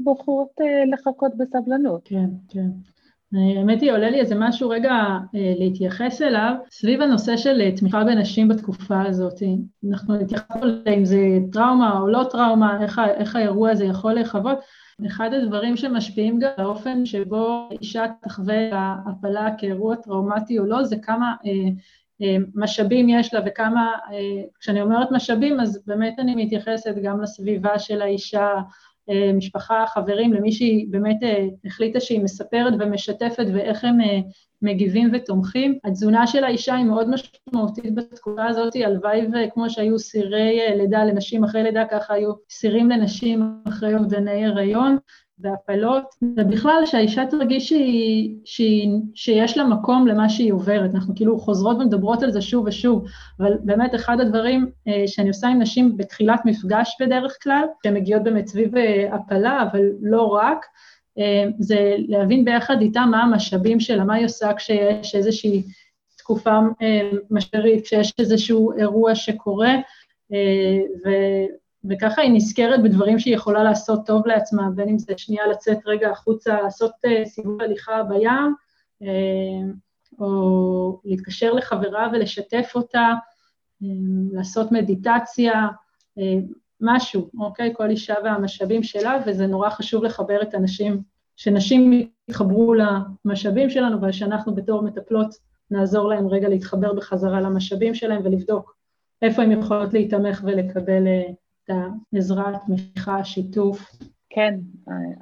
בוחרות 0.03 0.51
לחכות 0.91 1.31
בסבלנות. 1.37 2.01
כן, 2.05 2.29
כן. 2.49 2.69
האמת 3.33 3.81
היא, 3.81 3.91
עולה 3.91 4.09
לי 4.09 4.19
איזה 4.19 4.35
משהו 4.37 4.69
רגע 4.69 4.91
אה, 5.35 5.53
להתייחס 5.59 6.21
אליו, 6.21 6.53
סביב 6.71 7.01
הנושא 7.01 7.37
של 7.37 7.61
אה, 7.61 7.71
תמיכה 7.71 8.03
בנשים 8.03 8.47
בתקופה 8.47 9.01
הזאת. 9.01 9.43
אנחנו 9.89 10.15
התייחסנו 10.15 10.67
אם 10.97 11.05
זה 11.05 11.17
טראומה 11.51 11.99
או 11.99 12.07
לא 12.07 12.23
טראומה, 12.31 12.83
איך, 12.83 13.01
איך 13.17 13.35
האירוע 13.35 13.71
הזה 13.71 13.85
יכול 13.85 14.13
לחוות. 14.13 14.57
אחד 15.07 15.33
הדברים 15.33 15.77
שמשפיעים 15.77 16.39
גם 16.39 16.49
לאופן 16.57 17.05
שבו 17.05 17.69
אישה 17.81 18.05
תחווה 18.21 18.95
הפלה 19.05 19.49
כאירוע 19.57 19.95
טראומטי 19.95 20.59
או 20.59 20.65
לא, 20.65 20.83
זה 20.83 20.95
כמה 21.01 21.33
אה, 21.45 21.51
אה, 21.51 21.69
משאבים 22.55 23.09
יש 23.09 23.33
לה 23.33 23.39
וכמה, 23.45 23.91
אה, 24.11 24.43
כשאני 24.59 24.81
אומרת 24.81 25.11
משאבים, 25.11 25.59
אז 25.59 25.83
באמת 25.87 26.19
אני 26.19 26.35
מתייחסת 26.35 26.95
גם 27.03 27.21
לסביבה 27.21 27.79
של 27.79 28.01
האישה, 28.01 28.49
אה, 29.09 29.33
משפחה, 29.33 29.85
חברים, 29.87 30.33
למי 30.33 30.51
שהיא 30.51 30.87
באמת 30.89 31.23
אה, 31.23 31.45
החליטה 31.65 31.99
שהיא 31.99 32.23
מספרת 32.23 32.73
ומשתפת 32.79 33.45
ואיך 33.53 33.83
הם 33.83 34.01
אה, 34.01 34.19
מגיבים 34.61 35.11
ותומכים. 35.13 35.79
התזונה 35.83 36.27
של 36.27 36.43
האישה 36.43 36.75
היא 36.75 36.85
מאוד 36.85 37.07
משמעותית 37.09 37.95
בתקופה 37.95 38.45
הזאת, 38.45 38.73
הלוואי 38.75 39.21
וכמו 39.27 39.69
שהיו 39.69 39.99
סירי 39.99 40.59
לידה 40.75 41.03
לנשים 41.03 41.43
אחרי 41.43 41.63
לידה, 41.63 41.85
ככה 41.91 42.13
היו 42.13 42.31
סירים 42.49 42.89
לנשים 42.89 43.61
אחרי 43.67 43.95
אובדני 43.95 44.45
הריון. 44.45 44.97
והפלות, 45.39 46.05
ובכלל 46.37 46.81
שהאישה 46.85 47.25
תרגיש 47.25 47.69
שהיא, 47.69 48.35
שהיא, 48.45 48.89
שיש 49.15 49.57
לה 49.57 49.63
מקום 49.63 50.07
למה 50.07 50.29
שהיא 50.29 50.53
עוברת. 50.53 50.95
אנחנו 50.95 51.15
כאילו 51.15 51.39
חוזרות 51.39 51.77
ומדברות 51.77 52.23
על 52.23 52.31
זה 52.31 52.41
שוב 52.41 52.65
ושוב, 52.67 53.05
אבל 53.39 53.53
באמת 53.63 53.95
אחד 53.95 54.19
הדברים 54.19 54.71
אה, 54.87 55.03
שאני 55.07 55.27
עושה 55.27 55.47
עם 55.47 55.61
נשים 55.61 55.97
בתחילת 55.97 56.41
מפגש 56.45 56.97
בדרך 56.99 57.37
כלל, 57.43 57.65
שהן 57.83 57.93
מגיעות 57.93 58.23
באמת 58.23 58.47
סביב 58.47 58.77
אה, 58.77 59.15
הפלה, 59.15 59.63
אבל 59.71 59.81
לא 60.01 60.21
רק, 60.21 60.65
אה, 61.19 61.43
זה 61.59 61.95
להבין 61.97 62.45
ביחד 62.45 62.81
איתה 62.81 63.05
מה 63.05 63.23
המשאבים 63.23 63.79
שלה, 63.79 64.03
מה 64.03 64.13
היא 64.13 64.25
עושה 64.25 64.53
כשיש 64.53 65.15
איזושהי 65.15 65.63
תקופה 66.17 66.59
אה, 66.81 67.09
משברית, 67.31 67.85
כשיש 67.85 68.13
איזשהו 68.19 68.71
אירוע 68.77 69.15
שקורה, 69.15 69.75
אה, 70.33 70.79
ו... 71.05 71.09
וככה 71.89 72.21
היא 72.21 72.31
נזכרת 72.33 72.83
בדברים 72.83 73.19
שהיא 73.19 73.35
יכולה 73.35 73.63
לעשות 73.63 74.05
טוב 74.05 74.27
לעצמה, 74.27 74.69
בין 74.75 74.89
אם 74.89 74.97
זה 74.97 75.13
שנייה 75.17 75.47
לצאת 75.47 75.77
רגע 75.85 76.09
החוצה, 76.09 76.61
לעשות 76.61 76.91
uh, 76.91 77.27
סיבוב 77.27 77.61
הליכה 77.61 78.03
בים, 78.03 78.55
uh, 79.03 79.07
או 80.19 81.01
להתקשר 81.05 81.53
לחברה 81.53 82.09
ולשתף 82.13 82.71
אותה, 82.75 83.13
uh, 83.83 83.85
לעשות 84.31 84.71
מדיטציה, 84.71 85.67
משהו, 86.81 87.29
אוקיי? 87.39 87.73
כל 87.75 87.89
אישה 87.89 88.13
והמשאבים 88.23 88.83
שלה, 88.83 89.17
וזה 89.27 89.47
נורא 89.47 89.69
חשוב 89.69 90.03
לחבר 90.03 90.41
את 90.41 90.53
הנשים, 90.53 91.01
שנשים 91.35 92.09
יתחברו 92.27 92.73
למשאבים 92.73 93.69
שלנו, 93.69 94.01
ושאנחנו 94.01 94.55
בתור 94.55 94.81
מטפלות 94.81 95.35
נעזור 95.71 96.09
להם 96.09 96.27
רגע 96.27 96.49
להתחבר 96.49 96.93
בחזרה 96.93 97.41
למשאבים 97.41 97.93
שלהם 97.93 98.21
ולבדוק 98.25 98.75
איפה 99.21 99.41
הן 99.41 99.51
יכולות 99.51 99.93
להיתמך 99.93 100.41
ולקבל... 100.45 101.07
את 101.65 101.75
העזרה, 102.13 102.55
התמיכה, 102.55 103.15
השיתוף. 103.15 103.91
כן, 104.29 104.59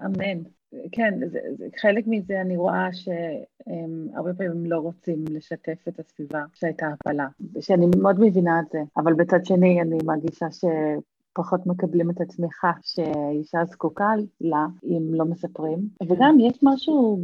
אמן. 0.06 0.43
כן, 0.91 1.19
זה, 1.32 1.39
זה, 1.58 1.67
חלק 1.82 2.03
מזה 2.08 2.41
אני 2.41 2.58
רואה 2.58 2.88
שהם 2.93 4.08
הרבה 4.15 4.34
פעמים 4.34 4.65
לא 4.65 4.79
רוצים 4.79 5.25
לשתף 5.29 5.88
את 5.88 5.99
הסביבה 5.99 6.43
שהייתה 6.53 6.88
הפלה, 6.88 7.27
שאני 7.60 7.86
מאוד 7.97 8.19
מבינה 8.19 8.60
את 8.60 8.65
זה, 8.71 8.79
אבל 8.97 9.13
בצד 9.13 9.45
שני 9.45 9.82
אני 9.82 9.97
מרגישה 10.06 10.45
שפחות 10.51 11.65
מקבלים 11.65 12.10
את 12.10 12.21
התמיכה 12.21 12.71
שהאישה 12.82 13.65
זקוקה 13.65 14.13
לה 14.41 14.67
אם 14.84 15.13
לא 15.13 15.25
מספרים. 15.25 15.79
וגם 16.08 16.39
יש 16.39 16.60
משהו 16.63 17.19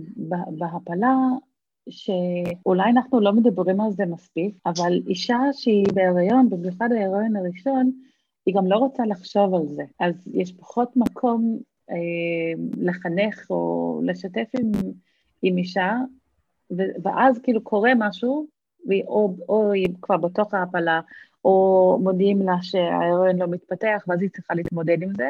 בהפלה 0.57 1.15
שאולי 1.89 2.89
אנחנו 2.89 3.19
לא 3.19 3.33
מדברים 3.33 3.81
על 3.81 3.91
זה 3.91 4.05
מספיק, 4.05 4.55
אבל 4.65 4.99
אישה 5.07 5.39
שהיא 5.51 5.85
בהיריון, 5.93 6.49
במיוחד 6.49 6.91
ההיריון 6.91 7.35
הראשון, 7.35 7.91
היא 8.49 8.55
גם 8.55 8.67
לא 8.67 8.77
רוצה 8.77 9.03
לחשוב 9.05 9.55
על 9.55 9.67
זה. 9.67 9.83
אז 9.99 10.27
יש 10.33 10.51
פחות 10.51 10.97
מקום 10.97 11.59
אה, 11.89 11.95
לחנך 12.77 13.45
או 13.49 14.01
לשתף 14.03 14.47
עם, 14.59 14.71
עם 15.41 15.57
אישה, 15.57 15.93
ו- 16.71 16.93
ואז 17.03 17.39
כאילו 17.39 17.63
קורה 17.63 17.91
משהו, 17.97 18.47
או, 19.07 19.35
או 19.49 19.71
היא 19.71 19.87
כבר 20.01 20.17
בתוך 20.17 20.53
ההפלה, 20.53 21.01
או 21.45 21.97
מודיעים 22.03 22.41
לה 22.41 22.55
שההיריון 22.61 23.37
לא 23.37 23.47
מתפתח, 23.47 24.03
ואז 24.07 24.21
היא 24.21 24.29
צריכה 24.29 24.53
להתמודד 24.53 25.01
עם 25.01 25.13
זה, 25.17 25.29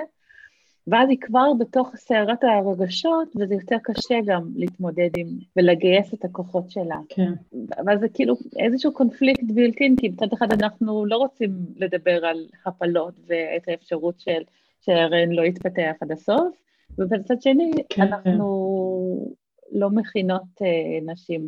ואז 0.88 1.10
היא 1.10 1.18
כבר 1.22 1.54
בתוך 1.60 1.96
סערת 1.96 2.44
הרגשות, 2.44 3.28
וזה 3.36 3.54
יותר 3.54 3.78
קשה 3.84 4.16
גם 4.26 4.50
להתמודד 4.56 5.10
עם, 5.18 5.28
ולגייס 5.56 6.14
את 6.14 6.26
הכוחות 6.26 6.72
שלה. 6.72 7.00
כן. 7.10 7.34
אבל 7.78 8.00
זה 8.00 8.10
כאילו 8.14 8.36
איזשהו 8.60 8.94
קונפליקט 8.94 9.44
בלתי, 9.56 9.90
כי 10.00 10.10
מצד 10.10 10.28
אחד 10.34 10.52
אנחנו 10.52 11.06
לא 11.06 11.18
רוצים 11.18 11.52
לדבר 11.76 12.26
על 12.26 12.46
הפלות 12.66 13.14
ואת 13.28 13.68
האפשרות 13.68 14.20
של 14.20 14.42
שהרן 14.82 15.30
לא 15.30 15.42
יתפתח 15.42 15.92
עד 16.02 16.12
הסוף, 16.12 16.58
ובצד 16.98 17.42
שני, 17.42 17.72
כן. 17.90 18.02
אנחנו 18.02 19.36
לא 19.72 19.90
מכינות 19.90 20.62
uh, 20.62 21.12
נשים. 21.12 21.48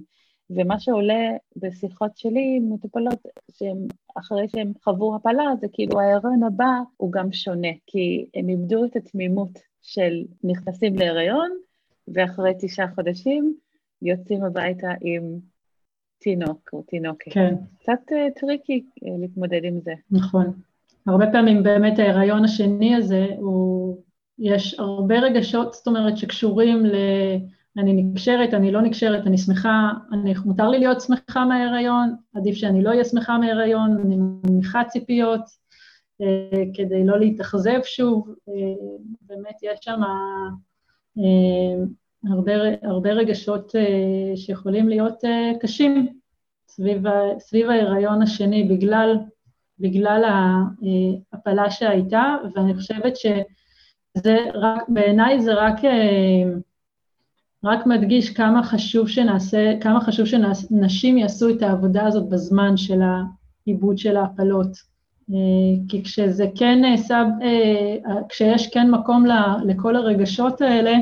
ומה 0.55 0.79
שעולה 0.79 1.29
בשיחות 1.55 2.17
שלי 2.17 2.57
עם 2.57 2.73
מטופלות, 2.73 3.19
שהם, 3.51 3.77
אחרי 4.15 4.47
שהם 4.47 4.71
חוו 4.83 5.15
הפלה, 5.15 5.43
זה 5.61 5.67
כאילו 5.73 5.99
ההיריון 5.99 6.43
הבא 6.43 6.71
הוא 6.97 7.11
גם 7.11 7.31
שונה, 7.31 7.71
כי 7.87 8.25
הם 8.35 8.49
איבדו 8.49 8.85
את 8.85 8.95
התמימות 8.95 9.59
של 9.81 10.23
נכנסים 10.43 10.95
להיריון, 10.95 11.49
ואחרי 12.13 12.53
תשעה 12.59 12.87
חודשים 12.95 13.55
יוצאים 14.01 14.43
הביתה 14.43 14.89
עם 15.01 15.39
תינוק 16.19 16.69
או 16.73 16.81
תינוקת. 16.81 17.33
כן. 17.33 17.55
קצת 17.79 17.99
uh, 18.11 18.39
טריקי 18.39 18.83
uh, 18.99 19.07
להתמודד 19.21 19.63
עם 19.63 19.79
זה. 19.79 19.93
נכון. 20.11 20.53
הרבה 21.07 21.25
פעמים 21.31 21.63
באמת 21.63 21.99
ההיריון 21.99 22.45
השני 22.45 22.95
הזה, 22.95 23.27
הוא, 23.37 23.97
יש 24.39 24.79
הרבה 24.79 25.19
רגשות, 25.19 25.73
זאת 25.73 25.87
אומרת, 25.87 26.17
שקשורים 26.17 26.85
ל... 26.85 26.95
אני 27.77 27.93
נקשרת, 27.93 28.53
אני 28.53 28.71
לא 28.71 28.81
נקשרת, 28.81 29.27
אני 29.27 29.37
שמחה, 29.37 29.91
אני, 30.13 30.33
מותר 30.45 30.69
לי 30.69 30.79
להיות 30.79 31.01
שמחה 31.01 31.45
מההיריון, 31.45 32.15
עדיף 32.35 32.55
שאני 32.55 32.83
לא 32.83 32.89
אהיה 32.89 33.03
שמחה 33.03 33.37
מההיריון, 33.37 33.97
אני 34.05 34.15
מניחה 34.17 34.83
ציפיות 34.83 35.41
אה, 36.21 36.63
כדי 36.73 37.05
לא 37.05 37.19
להתאכזב 37.19 37.79
שוב, 37.83 38.35
אה, 38.49 38.53
באמת 39.21 39.55
יש 39.61 39.79
שם 39.81 40.01
אה, 41.17 41.83
הרבה, 42.31 42.51
הרבה 42.83 43.11
רגשות 43.11 43.75
אה, 43.75 44.37
שיכולים 44.37 44.89
להיות 44.89 45.25
אה, 45.25 45.51
קשים 45.61 46.07
סביב, 46.67 47.03
סביב 47.39 47.69
ההיריון 47.69 48.21
השני 48.21 48.63
בגלל, 48.63 49.17
בגלל 49.79 50.23
ההפלה 50.23 51.63
אה, 51.63 51.71
שהייתה, 51.71 52.35
ואני 52.55 52.75
חושבת 52.75 53.17
שזה 53.17 54.37
רק, 54.53 54.83
בעיניי 54.89 55.41
זה 55.41 55.53
רק... 55.53 55.85
אה, 55.85 56.43
רק 57.63 57.85
מדגיש 57.85 58.29
כמה 58.29 58.63
חשוב 58.63 59.07
שנעשה, 59.07 59.73
כמה 59.81 60.01
חשוב 60.01 60.25
שנשים 60.25 61.17
יעשו 61.17 61.49
את 61.49 61.61
העבודה 61.61 62.07
הזאת 62.07 62.29
בזמן 62.29 62.77
של 62.77 63.01
העיבוד 63.01 63.97
של 63.97 64.17
ההפלות. 64.17 64.91
אה, 65.29 65.35
כי 65.89 66.03
כשזה 66.03 66.45
כן 66.55 66.81
נעשה, 66.81 67.23
אה, 67.41 68.21
כשיש 68.29 68.69
כן 68.73 68.91
מקום 68.91 69.25
לכל 69.65 69.95
הרגשות 69.95 70.61
האלה, 70.61 70.97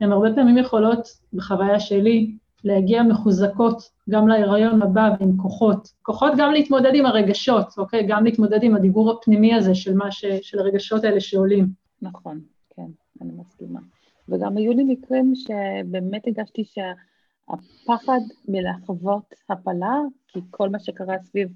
הן 0.00 0.12
הרבה 0.12 0.34
פעמים 0.34 0.58
יכולות, 0.58 1.08
בחוויה 1.32 1.80
שלי, 1.80 2.30
להגיע 2.64 3.02
מחוזקות 3.02 3.82
גם 4.10 4.28
להיריון 4.28 4.82
הבא 4.82 5.10
ועם 5.20 5.36
כוחות. 5.36 5.88
כוחות 6.02 6.32
גם 6.38 6.52
להתמודד 6.52 6.94
עם 6.94 7.06
הרגשות, 7.06 7.66
אוקיי? 7.78 8.06
גם 8.08 8.24
להתמודד 8.24 8.62
עם 8.62 8.76
הדיבור 8.76 9.10
הפנימי 9.10 9.54
הזה 9.54 9.74
של, 9.74 9.92
ש, 10.10 10.24
של 10.42 10.58
הרגשות 10.58 11.04
האלה 11.04 11.20
שעולים. 11.20 11.68
נכון, 12.02 12.40
כן, 12.76 12.86
אני 13.22 13.32
מסכימה. 13.32 13.80
וגם 14.28 14.56
היו 14.56 14.72
לי 14.72 14.84
מקרים 14.84 15.32
שבאמת 15.34 16.26
הרגשתי 16.26 16.64
שהפחד 16.64 18.20
מלחוות 18.48 19.34
הפלה, 19.48 19.94
כי 20.28 20.40
כל 20.50 20.68
מה 20.68 20.78
שקרה 20.78 21.18
סביב 21.18 21.48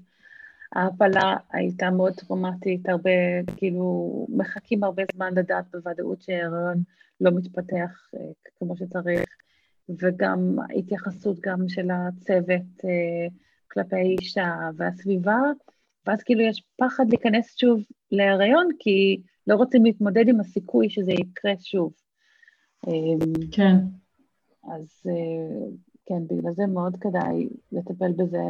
ההפלה 0.75 1.35
הייתה 1.51 1.89
מאוד 1.89 2.13
טראומטית, 2.13 2.89
הרבה, 2.89 3.11
כאילו, 3.57 4.27
מחכים 4.29 4.83
הרבה 4.83 5.03
זמן 5.15 5.33
לדעת 5.35 5.65
בוודאות 5.73 6.21
שההריון 6.21 6.83
לא 7.21 7.31
מתפתח 7.31 8.09
אה, 8.15 8.19
כמו 8.55 8.77
שצריך, 8.77 9.25
וגם 9.89 10.57
התייחסות 10.77 11.39
גם 11.39 11.67
של 11.67 11.87
הצוות 11.91 12.85
אה, 12.85 13.27
כלפי 13.71 13.95
האישה 13.95 14.53
והסביבה, 14.77 15.39
ואז 16.07 16.23
כאילו 16.23 16.41
יש 16.41 16.63
פחד 16.75 17.05
להיכנס 17.09 17.57
שוב 17.57 17.79
להריון, 18.11 18.69
כי 18.79 19.21
לא 19.47 19.55
רוצים 19.55 19.85
להתמודד 19.85 20.27
עם 20.27 20.39
הסיכוי 20.39 20.89
שזה 20.89 21.11
יקרה 21.11 21.53
שוב. 21.59 21.93
כן. 23.51 23.75
אז 24.63 25.01
אה, 25.07 25.67
כן, 26.05 26.27
בגלל 26.27 26.51
זה 26.53 26.65
מאוד 26.67 26.97
כדאי 27.01 27.49
לטפל 27.71 28.11
בזה 28.11 28.43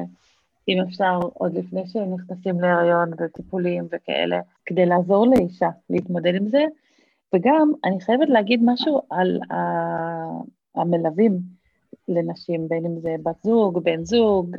אם 0.67 0.77
אפשר, 0.88 1.19
עוד 1.34 1.53
לפני 1.53 1.88
שהם 1.88 2.13
נכנסים 2.13 2.59
להריון 2.59 3.11
וטיפולים 3.19 3.88
וכאלה, 3.91 4.41
כדי 4.65 4.86
לעזור 4.86 5.27
לאישה 5.27 5.69
להתמודד 5.89 6.36
עם 6.36 6.47
זה. 6.47 6.65
וגם, 7.34 7.71
אני 7.86 8.01
חייבת 8.01 8.29
להגיד 8.29 8.59
משהו 8.63 9.01
על 9.09 9.39
המלווים 10.75 11.39
לנשים, 12.08 12.68
בין 12.68 12.86
אם 12.86 12.99
זה 12.99 13.16
בת 13.24 13.43
זוג, 13.43 13.80
בן 13.84 14.06
זוג. 14.06 14.56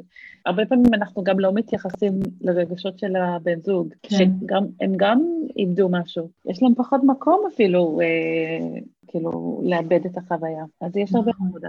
הרבה 0.46 0.66
פעמים 0.66 0.94
אנחנו 0.94 1.24
גם 1.24 1.40
לא 1.40 1.52
מתייחסים 1.52 2.12
לרגשות 2.40 2.98
של 2.98 3.16
הבן 3.16 3.60
זוג, 3.60 3.94
כן. 4.02 4.16
שהם 4.16 4.92
גם 4.96 5.20
איבדו 5.56 5.88
משהו. 5.88 6.28
יש 6.46 6.62
להם 6.62 6.74
פחות 6.74 7.00
מקום 7.04 7.44
אפילו, 7.54 8.00
אה, 8.00 8.80
כאילו, 9.08 9.60
לאבד 9.64 10.06
את 10.06 10.16
החוויה. 10.16 10.64
אז 10.80 10.96
יש 10.96 11.14
הרבה 11.14 11.30
נכון. 11.30 11.46
עבודה. 11.48 11.68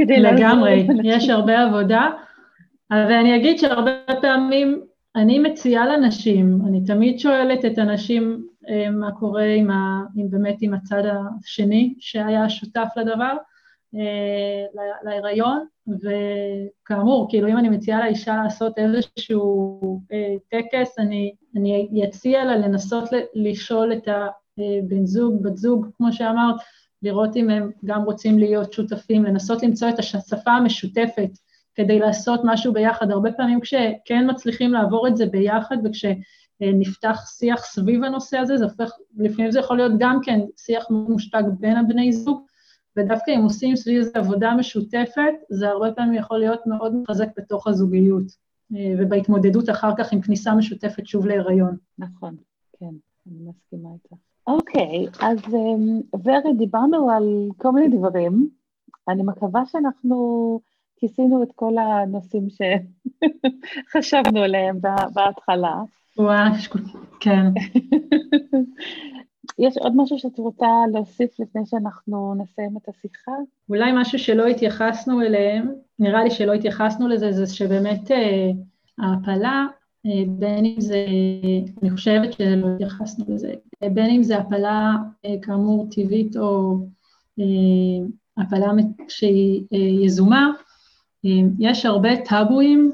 לגמרי, 0.28 0.86
יש 1.04 1.28
הרבה 1.28 1.62
עבודה. 1.62 2.10
ואני 2.90 3.36
אגיד 3.36 3.58
שהרבה 3.58 3.92
פעמים 4.22 4.80
אני 5.16 5.38
מציעה 5.38 5.86
לנשים, 5.86 6.58
אני 6.66 6.84
תמיד 6.84 7.18
שואלת 7.18 7.64
את 7.64 7.78
הנשים 7.78 8.46
אה, 8.68 8.90
מה 8.90 9.12
קורה 9.12 9.44
עם, 9.44 9.70
ה, 9.70 10.00
עם 10.16 10.30
באמת 10.30 10.56
עם 10.60 10.74
הצד 10.74 11.02
השני 11.06 11.94
שהיה 11.98 12.48
שותף 12.48 12.88
לדבר, 12.96 13.36
להיריון, 15.04 15.66
וכאמור, 15.88 17.26
כאילו 17.30 17.48
אם 17.48 17.58
אני 17.58 17.68
מציעה 17.68 18.00
לאישה 18.00 18.36
לעשות 18.44 18.78
איזשהו 18.78 20.00
אה, 20.12 20.34
טקס, 20.50 20.98
אני, 20.98 21.34
אני 21.56 22.04
אציע 22.08 22.44
לה 22.44 22.56
לנסות 22.56 23.08
לשאול 23.34 23.92
את 23.92 24.08
הבן 24.08 25.06
זוג, 25.06 25.42
בת 25.42 25.56
זוג, 25.56 25.86
כמו 25.96 26.12
שאמרת, 26.12 26.56
לראות 27.02 27.36
אם 27.36 27.50
הם 27.50 27.70
גם 27.84 28.02
רוצים 28.02 28.38
להיות 28.38 28.72
שותפים, 28.72 29.24
לנסות 29.24 29.62
למצוא 29.62 29.88
את 29.88 29.98
השפה 29.98 30.50
המשותפת 30.50 31.30
כדי 31.74 31.98
לעשות 31.98 32.40
משהו 32.44 32.72
ביחד. 32.72 33.10
הרבה 33.10 33.32
פעמים 33.32 33.60
כשכן 33.60 34.30
מצליחים 34.30 34.72
לעבור 34.72 35.08
את 35.08 35.16
זה 35.16 35.26
ביחד 35.26 35.76
וכשנפתח 35.84 37.24
שיח 37.38 37.64
סביב 37.64 38.04
הנושא 38.04 38.38
הזה, 38.38 38.56
זה 38.56 38.64
הופך, 38.64 38.90
לפעמים 39.16 39.50
זה 39.50 39.58
יכול 39.58 39.76
להיות 39.76 39.92
גם 39.98 40.18
כן 40.22 40.40
שיח 40.56 40.86
מושתק 40.90 41.44
בין 41.58 41.76
הבני 41.76 42.12
זוג, 42.12 42.46
ודווקא 42.96 43.30
אם 43.30 43.42
עושים 43.42 43.76
סביב 43.76 44.02
זה 44.02 44.10
עבודה 44.14 44.54
משותפת, 44.54 45.32
זה 45.50 45.68
הרבה 45.68 45.92
פעמים 45.92 46.14
יכול 46.14 46.38
להיות 46.38 46.66
מאוד 46.66 46.96
מחזק 46.96 47.28
בתוך 47.36 47.66
הזוגיות, 47.66 48.24
אה, 48.74 48.94
ובהתמודדות 48.98 49.70
אחר 49.70 49.90
כך 49.98 50.12
עם 50.12 50.20
כניסה 50.20 50.54
משותפת 50.54 51.06
שוב 51.06 51.26
להיריון. 51.26 51.76
נכון, 51.98 52.36
כן, 52.80 52.94
אני 53.26 53.48
מסכימה 53.48 53.88
איתך. 53.94 54.12
אוקיי, 54.46 55.06
אז 55.20 55.38
אמ, 55.54 56.00
ורד, 56.24 56.58
דיברנו 56.58 57.10
על 57.10 57.48
כל 57.56 57.72
מיני 57.72 57.96
דברים. 57.96 58.48
אני 59.08 59.22
מקווה 59.22 59.62
שאנחנו 59.66 60.60
כיסינו 60.96 61.42
את 61.42 61.48
כל 61.54 61.72
הנושאים 61.78 62.48
שחשבנו 63.90 64.40
עליהם 64.40 64.80
בהתחלה. 65.14 65.74
וואו, 66.18 66.52
כן. 67.20 67.46
יש 69.58 69.78
עוד 69.78 69.92
משהו 69.96 70.18
שאת 70.18 70.38
רוצה 70.38 70.66
להוסיף 70.92 71.40
לפני 71.40 71.62
שאנחנו 71.66 72.34
נסיים 72.34 72.76
את 72.76 72.88
השיחה? 72.88 73.32
אולי 73.68 73.90
משהו 73.94 74.18
שלא 74.18 74.46
התייחסנו 74.46 75.22
אליהם, 75.22 75.74
נראה 75.98 76.24
לי 76.24 76.30
שלא 76.30 76.52
התייחסנו 76.52 77.08
לזה, 77.08 77.32
זה 77.32 77.54
שבאמת 77.54 78.10
אה, 78.10 78.50
ההפלה, 78.98 79.66
אה, 80.06 80.22
בין 80.28 80.64
אם 80.64 80.80
זה, 80.80 81.06
אני 81.82 81.90
חושבת 81.90 82.32
שלא 82.32 82.66
התייחסנו 82.74 83.24
לזה, 83.28 83.54
בין 83.82 84.10
אם 84.10 84.22
זה 84.22 84.36
הפלה 84.36 84.94
אה, 85.24 85.34
כאמור 85.42 85.86
טבעית 85.90 86.36
או 86.36 86.76
אה, 87.40 88.06
הפלה 88.36 88.72
שהיא 89.08 89.64
יזומה, 90.04 90.50
יש 91.58 91.86
הרבה 91.86 92.08
טאבואים, 92.24 92.92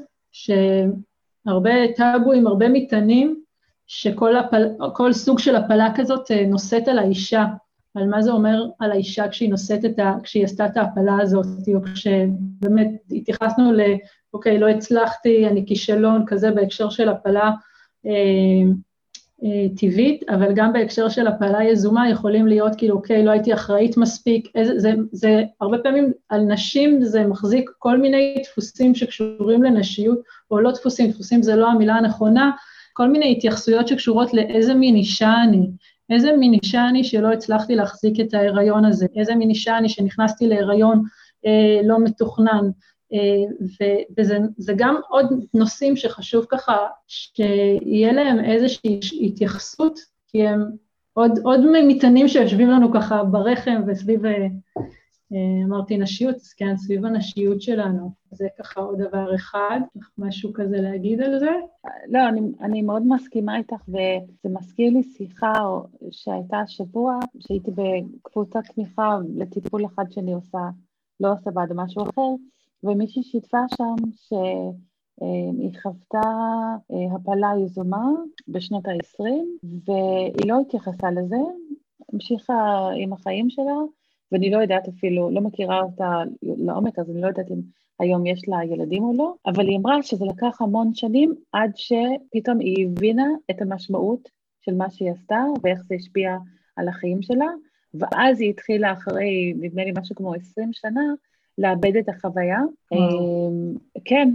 הרבה 1.45 1.71
טאבואים, 1.95 2.47
הרבה 2.47 2.69
מטענים, 2.69 3.41
שכל 3.87 4.35
הפל, 4.35 4.63
סוג 5.11 5.39
של 5.39 5.55
הפלה 5.55 5.89
כזאת 5.95 6.31
אה, 6.31 6.45
נושאת 6.47 6.87
על 6.87 6.99
האישה, 6.99 7.45
על 7.95 8.07
מה 8.07 8.21
זה 8.21 8.31
אומר 8.31 8.65
על 8.79 8.91
האישה 8.91 9.27
כשהיא 9.27 9.49
נושאת 9.49 9.85
את 9.85 9.99
ה... 9.99 10.13
כשהיא 10.23 10.43
עשתה 10.43 10.65
את 10.65 10.77
ההפלה 10.77 11.17
הזאת, 11.21 11.45
או 11.75 11.79
כשבאמת 11.93 12.87
התייחסנו 13.11 13.71
ל... 13.71 13.81
אוקיי, 14.33 14.59
לא 14.59 14.67
הצלחתי, 14.69 15.47
אני 15.47 15.65
כישלון, 15.65 16.23
כזה 16.27 16.51
בהקשר 16.51 16.89
של 16.89 17.09
הפלה 17.09 17.51
אה, 18.05 18.11
אה, 19.43 19.65
טבעית, 19.77 20.29
אבל 20.29 20.53
גם 20.55 20.73
בהקשר 20.73 21.09
של 21.09 21.27
הפלה 21.27 21.63
יזומה 21.63 22.09
יכולים 22.09 22.47
להיות 22.47 22.75
כאילו, 22.75 22.95
אוקיי, 22.95 23.23
לא 23.23 23.31
הייתי 23.31 23.53
אחראית 23.53 23.97
מספיק, 23.97 24.51
איזה, 24.55 24.79
זה, 24.79 24.93
זה 25.11 25.43
הרבה 25.61 25.77
פעמים 25.77 26.11
על 26.29 26.41
נשים 26.41 27.03
זה 27.03 27.27
מחזיק 27.27 27.69
כל 27.79 27.97
מיני 27.97 28.35
דפוסים 28.43 28.95
שקשורים 28.95 29.63
לנשיות, 29.63 30.19
או 30.51 30.59
לא 30.59 30.71
דפוסים, 30.71 31.11
דפוסים 31.11 31.43
זה 31.43 31.55
לא 31.55 31.67
המילה 31.67 31.95
הנכונה, 31.95 32.51
כל 32.97 33.07
מיני 33.09 33.31
התייחסויות 33.31 33.87
שקשורות 33.87 34.33
לאיזה 34.33 34.73
מין 34.73 34.95
אישה 34.95 35.33
אני, 35.43 35.69
איזה 36.09 36.31
מין 36.31 36.53
אישה 36.53 36.89
אני 36.89 37.03
שלא 37.03 37.31
הצלחתי 37.31 37.75
להחזיק 37.75 38.19
את 38.19 38.33
ההיריון 38.33 38.85
הזה, 38.85 39.05
איזה 39.15 39.35
מין 39.35 39.49
אישה 39.49 39.77
אני 39.77 39.89
שנכנסתי 39.89 40.47
להיריון 40.47 41.03
אה, 41.45 41.81
לא 41.83 41.99
מתוכנן, 41.99 42.69
אה, 43.13 43.87
וזה 44.17 44.73
גם 44.75 44.95
עוד 45.09 45.25
נושאים 45.53 45.95
שחשוב 45.95 46.45
ככה 46.49 46.77
שיהיה 47.07 48.11
להם 48.13 48.45
איזושהי 48.45 48.99
התייחסות, 49.21 49.99
כי 50.27 50.47
הם 50.47 50.65
עוד, 51.13 51.31
עוד 51.43 51.59
מטענים 51.87 52.27
שיושבים 52.27 52.69
לנו 52.69 52.91
ככה 52.93 53.23
ברחם 53.23 53.81
וסביב 53.87 54.25
אה, 54.25 54.47
אמרתי 55.65 55.97
נשיות, 55.97 56.35
אז 56.35 56.53
כן, 56.53 56.77
סביב 56.77 57.05
הנשיות 57.05 57.61
שלנו. 57.61 58.11
זה 58.31 58.47
ככה 58.59 58.81
עוד 58.81 59.01
דבר 59.01 59.35
אחד, 59.35 59.79
משהו 60.17 60.53
כזה 60.53 60.77
להגיד 60.77 61.21
על 61.21 61.39
זה? 61.39 61.51
לא, 62.07 62.29
אני, 62.29 62.41
אני 62.61 62.81
מאוד 62.81 63.03
מסכימה 63.07 63.57
איתך, 63.57 63.75
וזה 63.87 64.55
מזכיר 64.55 64.93
לי 64.93 65.03
שיחה 65.03 65.53
שהייתה 66.11 66.57
השבוע, 66.57 67.19
שהייתי 67.39 67.71
בקבוצת 67.71 68.59
תמיכה 68.75 69.17
לטיפול 69.35 69.85
אחד 69.85 70.05
שאני 70.09 70.33
עושה, 70.33 70.59
לא 71.19 71.33
עושה 71.33 71.51
בעד 71.51 71.73
משהו 71.75 72.03
אחר, 72.03 72.31
ומישהי 72.83 73.23
שיתפה 73.23 73.61
שם 73.77 73.95
שהיא 74.11 75.79
חוותה 75.81 76.29
אה, 76.91 77.15
הפלה 77.15 77.51
יזומה 77.63 78.09
בשנות 78.47 78.87
ה-20, 78.87 79.23
והיא 79.63 80.51
לא 80.51 80.61
התייחסה 80.61 81.11
לזה, 81.11 81.37
המשיכה 82.13 82.89
עם 82.97 83.13
החיים 83.13 83.49
שלה, 83.49 83.77
ואני 84.31 84.49
לא 84.49 84.57
יודעת 84.57 84.87
אפילו, 84.87 85.29
לא 85.29 85.41
מכירה 85.41 85.81
אותה 85.81 86.21
לעומק, 86.41 86.99
אז 86.99 87.09
אני 87.09 87.21
לא 87.21 87.27
יודעת 87.27 87.51
אם 87.51 87.61
היום 87.99 88.25
יש 88.25 88.41
לה 88.47 88.63
ילדים 88.63 89.03
או 89.03 89.13
לא, 89.17 89.33
אבל 89.45 89.67
היא 89.67 89.77
אמרה 89.77 90.03
שזה 90.03 90.25
לקח 90.25 90.61
המון 90.61 90.93
שנים 90.93 91.33
עד 91.51 91.71
שפתאום 91.75 92.59
היא 92.59 92.87
הבינה 92.87 93.27
את 93.51 93.61
המשמעות 93.61 94.29
של 94.61 94.75
מה 94.75 94.89
שהיא 94.89 95.11
עשתה 95.11 95.43
ואיך 95.63 95.81
זה 95.87 95.95
השפיע 95.95 96.37
על 96.75 96.87
החיים 96.87 97.21
שלה, 97.21 97.47
ואז 97.93 98.41
היא 98.41 98.49
התחילה 98.49 98.93
אחרי, 98.93 99.53
נדמה 99.59 99.83
לי 99.83 99.91
משהו 99.97 100.15
כמו 100.15 100.33
20 100.33 100.69
שנה, 100.73 101.01
לאבד 101.57 101.95
את 101.95 102.09
החוויה. 102.09 102.59
אמ, 102.91 103.73
כן, 104.05 104.33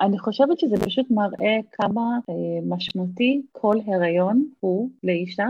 אני 0.00 0.18
חושבת 0.18 0.58
שזה 0.58 0.76
פשוט 0.76 1.06
מראה 1.10 1.58
כמה 1.72 2.18
אה, 2.28 2.34
משמעותי 2.66 3.42
כל 3.52 3.76
הריון 3.86 4.44
הוא 4.60 4.90
לאישה, 5.02 5.48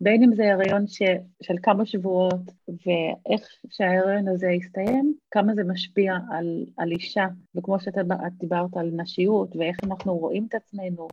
בין 0.00 0.22
אם 0.22 0.34
זה 0.34 0.52
הריון 0.52 0.86
ש, 0.86 1.02
של 1.42 1.54
כמה 1.62 1.86
שבועות, 1.86 2.40
ואיך 2.68 3.48
שההריון 3.70 4.28
הזה 4.28 4.50
יסתיים, 4.50 5.14
כמה 5.30 5.54
זה 5.54 5.64
משפיע 5.64 6.14
על, 6.30 6.64
על 6.76 6.92
אישה, 6.92 7.26
וכמו 7.54 7.80
שאת 7.80 7.94
דיברת 8.38 8.76
על 8.76 8.90
נשיות, 8.92 9.56
ואיך 9.56 9.76
אנחנו 9.84 10.16
רואים 10.16 10.46
את 10.48 10.54
עצמנו, 10.54 11.08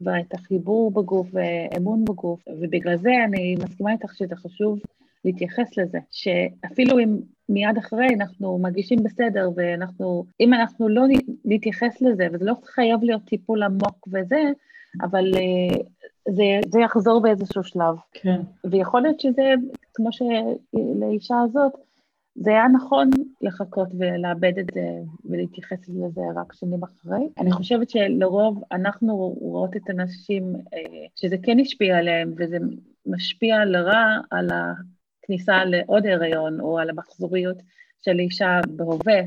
ואת 0.00 0.34
החיבור 0.34 0.90
בגוף 0.90 1.28
ואמון 1.32 2.04
בגוף, 2.04 2.40
ובגלל 2.60 2.96
זה 2.96 3.10
אני 3.24 3.56
מסכימה 3.64 3.92
איתך 3.92 4.14
שזה 4.14 4.36
חשוב 4.36 4.78
להתייחס 5.24 5.78
לזה, 5.78 5.98
שאפילו 6.10 6.98
אם 6.98 7.16
מיד 7.48 7.76
אחרי 7.78 8.08
אנחנו 8.14 8.58
מרגישים 8.58 9.02
בסדר, 9.02 9.50
ואנחנו, 9.56 10.24
אם 10.40 10.54
אנחנו 10.54 10.88
לא 10.88 11.02
נתייחס 11.44 12.02
לזה, 12.02 12.26
וזה 12.32 12.44
לא 12.44 12.54
חייב 12.64 13.02
להיות 13.02 13.24
טיפול 13.24 13.62
עמוק 13.62 14.08
וזה, 14.12 14.42
אבל 15.02 15.24
אה, 15.36 15.78
זה, 16.28 16.60
זה 16.68 16.80
יחזור 16.80 17.20
באיזשהו 17.20 17.64
שלב. 17.64 17.94
כן. 18.12 18.40
ויכול 18.70 19.02
להיות 19.02 19.20
שזה, 19.20 19.54
כמו 19.94 20.08
שלאישה 20.12 21.34
הזאת, 21.44 21.72
זה 22.34 22.50
היה 22.50 22.68
נכון 22.68 23.10
לחכות 23.40 23.88
ולאבד 23.98 24.58
את 24.58 24.66
זה 24.74 24.98
ולהתייחס 25.24 25.88
לזה 25.88 26.20
רק 26.36 26.52
שנים 26.52 26.82
אחרי. 26.82 27.28
אני 27.38 27.52
חושבת 27.52 27.90
שלרוב 27.90 28.62
אנחנו 28.72 29.16
רואות 29.16 29.76
את 29.76 29.90
הנשים 29.90 30.54
אה, 30.74 31.06
שזה 31.16 31.36
כן 31.42 31.60
השפיע 31.60 31.98
עליהן 31.98 32.32
וזה 32.36 32.58
משפיע 33.06 33.64
לרע 33.64 34.18
על 34.30 34.48
הכניסה 34.52 35.64
לעוד 35.64 36.06
הריון 36.06 36.60
או 36.60 36.78
על 36.78 36.90
המחזוריות 36.90 37.56
של 38.02 38.18
אישה 38.18 38.60
בהווה. 38.68 39.20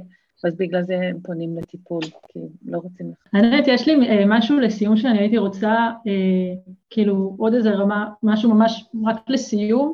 אז 0.43 0.55
בגלל 0.55 0.83
זה 0.83 0.95
הם 0.95 1.19
פונים 1.23 1.57
לטיפול, 1.57 2.01
כי 2.03 2.39
לא 2.65 2.77
רוצים... 2.77 3.11
האמת, 3.33 3.65
יש 3.67 3.87
לי 3.87 4.09
אה, 4.09 4.23
משהו 4.27 4.59
לסיום 4.59 4.97
שאני 4.97 5.19
הייתי 5.19 5.37
רוצה, 5.37 5.71
אה, 6.07 6.53
כאילו, 6.89 7.35
עוד 7.37 7.53
איזה 7.53 7.69
רמה, 7.69 8.09
משהו 8.23 8.53
ממש 8.53 8.85
רק 9.05 9.29
לסיום. 9.29 9.93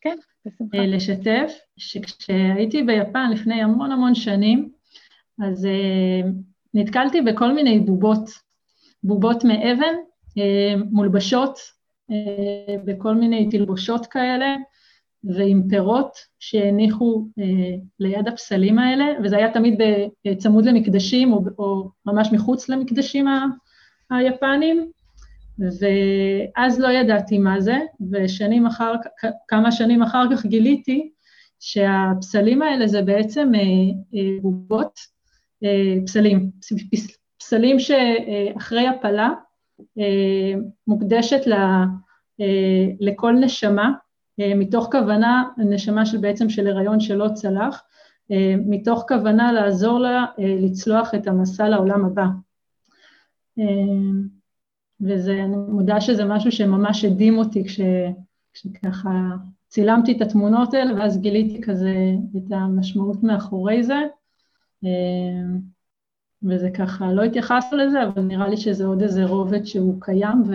כן, 0.00 0.16
בשמחה. 0.46 0.78
אה, 0.78 0.86
לשתף, 0.86 1.52
שכשהייתי 1.76 2.82
ביפן 2.82 3.30
לפני 3.30 3.62
המון 3.62 3.92
המון 3.92 4.14
שנים, 4.14 4.70
אז 5.44 5.68
נתקלתי 6.74 7.20
בכל 7.20 7.52
מיני 7.52 7.80
בובות, 7.80 8.24
בובות 9.02 9.44
מאבן, 9.44 9.94
מולבשות 10.90 11.58
בכל 12.84 13.14
מיני 13.14 13.48
תלבושות 13.50 14.06
כאלה, 14.06 14.56
ועם 15.24 15.62
פירות 15.68 16.16
שהניחו 16.38 17.26
ליד 18.00 18.28
הפסלים 18.28 18.78
האלה, 18.78 19.04
וזה 19.24 19.36
היה 19.36 19.52
תמיד 19.52 19.80
צמוד 20.38 20.64
למקדשים 20.64 21.32
או, 21.32 21.44
או 21.58 21.90
ממש 22.06 22.28
מחוץ 22.32 22.68
למקדשים 22.68 23.26
היפנים, 24.10 24.90
ואז 25.58 26.80
לא 26.80 26.88
ידעתי 26.88 27.38
מה 27.38 27.60
זה, 27.60 27.78
ושנים 28.12 28.66
אחר, 28.66 28.94
כמה 29.48 29.72
שנים 29.72 30.02
אחר 30.02 30.24
כך 30.32 30.46
גיליתי 30.46 31.10
שהפסלים 31.60 32.62
האלה 32.62 32.86
זה 32.86 33.02
בעצם 33.02 33.52
בובות, 34.42 34.98
פסלים, 36.04 36.50
פסלים 37.38 37.76
שאחרי 37.78 38.86
הפלה 38.86 39.30
מוקדשת 40.86 41.40
לכל 43.00 43.32
נשמה, 43.32 43.92
מתוך 44.38 44.88
כוונה, 44.92 45.44
נשמה 45.58 46.06
של 46.06 46.18
בעצם 46.18 46.48
של 46.48 46.66
הריון 46.66 47.00
שלא 47.00 47.28
צלח, 47.34 47.82
מתוך 48.66 49.04
כוונה 49.08 49.52
לעזור 49.52 49.98
לה 49.98 50.24
לצלוח 50.38 51.14
את 51.14 51.26
המסע 51.26 51.68
לעולם 51.68 52.04
הבא. 52.04 52.26
וזה, 55.00 55.44
אני 55.44 55.56
מודה 55.56 56.00
שזה 56.00 56.24
משהו 56.24 56.52
שממש 56.52 57.04
הדהים 57.04 57.38
אותי 57.38 57.64
כש, 57.64 57.80
כשככה 58.52 59.10
צילמתי 59.68 60.12
את 60.16 60.20
התמונות 60.20 60.74
האלה, 60.74 60.94
ואז 60.94 61.20
גיליתי 61.20 61.62
כזה 61.62 61.94
את 62.36 62.52
המשמעות 62.52 63.22
מאחורי 63.22 63.82
זה. 63.82 64.00
וזה 66.42 66.70
ככה, 66.70 67.12
לא 67.12 67.22
התייחסנו 67.22 67.78
לזה, 67.78 68.02
אבל 68.02 68.22
נראה 68.22 68.48
לי 68.48 68.56
שזה 68.56 68.86
עוד 68.86 69.02
איזה 69.02 69.24
רובד 69.24 69.64
שהוא 69.64 70.00
קיים, 70.00 70.42
ו... 70.48 70.54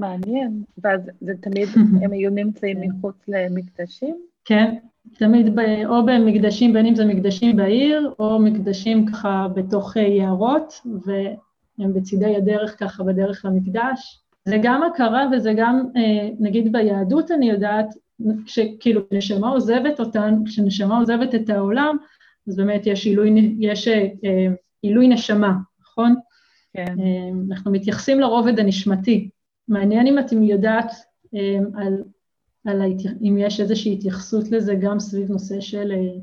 מעניין, 0.00 0.62
ואז 0.84 1.00
זה 1.20 1.32
תמיד, 1.40 1.68
הם 2.02 2.12
היו 2.12 2.30
נמצאים 2.30 2.76
כן. 2.80 2.88
מחוץ 2.88 3.14
למקדשים? 3.28 4.16
כן, 4.44 4.74
תמיד 5.18 5.56
ב, 5.56 5.60
או 5.86 6.06
במקדשים, 6.06 6.72
בין 6.72 6.86
אם 6.86 6.94
זה 6.94 7.04
מקדשים 7.04 7.56
בעיר, 7.56 8.14
או 8.18 8.38
מקדשים 8.38 9.06
ככה 9.06 9.46
בתוך 9.54 9.96
יערות, 9.96 10.74
והם 11.04 11.94
בצידי 11.94 12.36
הדרך 12.36 12.78
ככה 12.78 13.02
בדרך 13.04 13.44
למקדש. 13.44 14.20
זה 14.44 14.58
גם 14.62 14.82
הכרה 14.82 15.26
וזה 15.32 15.52
גם, 15.56 15.82
אה, 15.96 16.28
נגיד 16.40 16.72
ביהדות 16.72 17.30
אני 17.30 17.50
יודעת, 17.50 17.94
כשכאילו 18.46 19.00
נשמה 19.12 19.48
עוזבת 19.48 20.00
אותן, 20.00 20.34
כשנשמה 20.46 20.98
עוזבת 20.98 21.34
את 21.34 21.50
העולם, 21.50 21.96
אז 22.48 22.56
באמת 22.56 22.86
יש 22.86 23.06
עילוי, 23.06 23.56
יש 23.58 23.88
אה, 23.88 24.06
עילוי 24.82 25.08
נשמה, 25.08 25.52
נכון? 25.80 26.14
כן. 26.72 26.94
אנחנו 27.50 27.72
מתייחסים 27.72 28.20
לרובד 28.20 28.60
הנשמתי, 28.60 29.28
מעניין 29.68 30.06
אם 30.06 30.18
אתם 30.18 30.42
יודעת 30.42 30.92
אמ, 31.34 31.64
על, 31.76 32.02
על 32.66 32.82
אם 33.22 33.36
יש 33.38 33.60
איזושהי 33.60 33.92
התייחסות 33.92 34.50
לזה 34.50 34.74
גם 34.74 35.00
סביב 35.00 35.30
נושא 35.30 35.60
של 35.60 35.92
אה, 35.92 36.20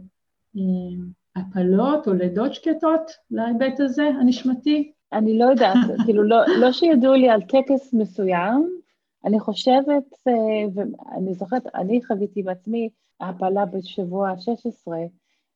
אמ, 0.56 1.08
הפלות 1.36 2.08
או 2.08 2.14
לידות 2.14 2.54
שקטות 2.54 3.12
להיבט 3.32 3.80
הזה, 3.80 4.04
הנשמתי? 4.04 4.92
אני 5.14 5.38
לא 5.38 5.46
יודעת, 5.46 5.78
כאילו 6.06 6.24
לא, 6.24 6.38
לא 6.60 6.72
שידעו 6.72 7.14
לי 7.14 7.30
על 7.30 7.42
טקס 7.42 7.94
מסוים, 7.94 8.78
אני 9.26 9.40
חושבת, 9.40 10.14
אה, 10.28 10.34
ואני 10.74 11.34
זוכרת, 11.34 11.76
אני 11.76 12.06
חוויתי 12.06 12.44
בעצמי 12.44 12.90
הפלה 13.20 13.66
בשבוע 13.66 14.30
ה-16 14.30 14.92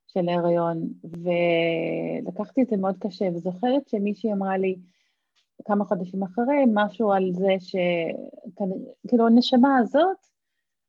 של 0.07 0.29
ההריון, 0.29 0.87
ולקחתי 1.03 2.61
את 2.61 2.67
זה 2.67 2.77
מאוד 2.77 2.95
קשה, 2.99 3.25
וזוכרת 3.35 3.89
שמישהי 3.89 4.33
אמרה 4.33 4.57
לי, 4.57 4.75
כמה 5.65 5.85
חודשים 5.85 6.23
אחרי, 6.23 6.63
משהו 6.73 7.11
על 7.11 7.31
זה 7.33 7.55
שכאילו 7.59 9.27
הנשמה 9.27 9.77
הזאת 9.77 10.17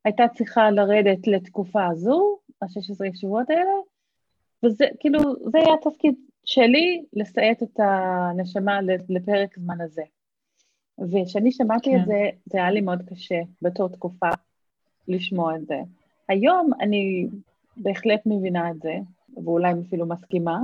הייתה 0.05 0.23
צריכה 0.33 0.71
לרדת 0.71 1.27
לתקופה 1.27 1.85
הזו, 1.85 2.37
ה-16 2.61 3.15
שבועות 3.15 3.49
האלה, 3.49 3.71
וזה 4.63 4.85
כאילו, 4.99 5.19
זה 5.51 5.57
היה 5.57 5.73
התפקיד 5.73 6.15
שלי 6.45 7.05
לסייט 7.13 7.63
את 7.63 7.79
הנשמה 7.79 8.79
לפרק 9.09 9.59
זמן 9.59 9.81
הזה. 9.81 10.03
וכשאני 10.99 11.51
שמעתי 11.51 11.91
כן. 11.91 11.99
את 11.99 12.05
זה, 12.05 12.29
זה 12.45 12.57
היה 12.57 12.71
לי 12.71 12.81
מאוד 12.81 13.01
קשה 13.09 13.41
בתור 13.61 13.89
תקופה 13.89 14.29
לשמוע 15.07 15.55
את 15.55 15.65
זה. 15.65 15.81
היום 16.29 16.69
אני 16.79 17.27
בהחלט 17.77 18.21
מבינה 18.25 18.71
את 18.71 18.81
זה, 18.81 18.95
ואולי 19.43 19.73
אפילו 19.87 20.05
מסכימה, 20.05 20.59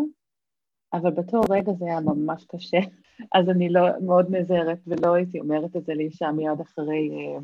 אבל 0.94 1.12
בתור 1.12 1.42
רגע 1.50 1.74
זה 1.74 1.86
היה 1.86 2.00
ממש 2.00 2.46
קשה. 2.46 2.78
אז 3.36 3.50
אני 3.50 3.70
לא 3.70 3.82
מאוד 4.02 4.36
נזהרת 4.36 4.80
ולא 4.88 5.14
הייתי 5.14 5.40
אומרת 5.40 5.76
את 5.76 5.86
זה 5.86 5.94
לאישה 5.94 6.32
מיד 6.32 6.60
אחרי 6.62 7.10
אה, 7.12 7.40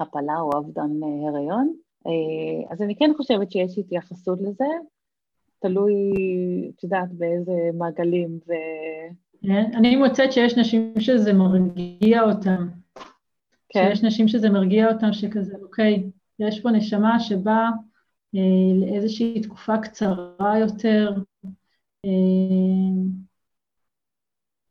הפלה 0.00 0.40
או 0.40 0.58
אבדן 0.58 0.90
אה, 1.02 1.28
הריון. 1.28 1.72
אה, 2.06 2.72
אז 2.72 2.82
אני 2.82 2.96
כן 2.96 3.10
חושבת 3.16 3.52
שיש 3.52 3.78
התייחסות 3.78 4.38
לזה, 4.40 4.64
תלוי, 5.58 5.94
את 6.74 6.84
יודעת, 6.84 7.12
באיזה 7.12 7.52
מעגלים 7.74 8.38
ו... 8.48 8.52
כן, 9.42 9.70
אני 9.74 9.96
מוצאת 9.96 10.32
שיש 10.32 10.58
נשים 10.58 10.92
שזה 10.98 11.32
מרגיע 11.32 12.22
אותם. 12.22 12.68
כן. 13.68 13.88
שיש 13.88 14.04
נשים 14.04 14.28
שזה 14.28 14.50
מרגיע 14.50 14.92
אותם, 14.92 15.12
שכזה, 15.12 15.56
אוקיי, 15.62 16.10
יש 16.38 16.60
פה 16.60 16.70
נשמה 16.70 17.20
שבאה 17.20 17.68
אה, 18.34 18.40
לאיזושהי 18.80 19.40
תקופה 19.40 19.78
קצרה 19.78 20.58
יותר, 20.60 21.12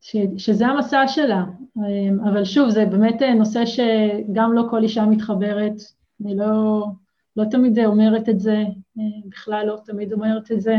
ש, 0.01 0.15
שזה 0.37 0.67
המסע 0.67 1.07
שלה, 1.07 1.43
אמ, 1.77 2.19
אבל 2.19 2.45
שוב, 2.45 2.69
זה 2.69 2.85
באמת 2.85 3.21
אה, 3.21 3.33
נושא 3.33 3.65
שגם 3.65 4.53
לא 4.53 4.67
כל 4.69 4.83
אישה 4.83 5.05
מתחברת, 5.05 5.73
אני 6.21 6.35
לא, 6.35 6.85
לא 7.35 7.43
תמיד 7.51 7.79
אומרת 7.79 8.29
את 8.29 8.39
זה, 8.39 8.57
אה, 8.99 9.03
בכלל 9.29 9.65
לא 9.67 9.77
תמיד 9.85 10.13
אומרת 10.13 10.51
את 10.51 10.61
זה, 10.61 10.75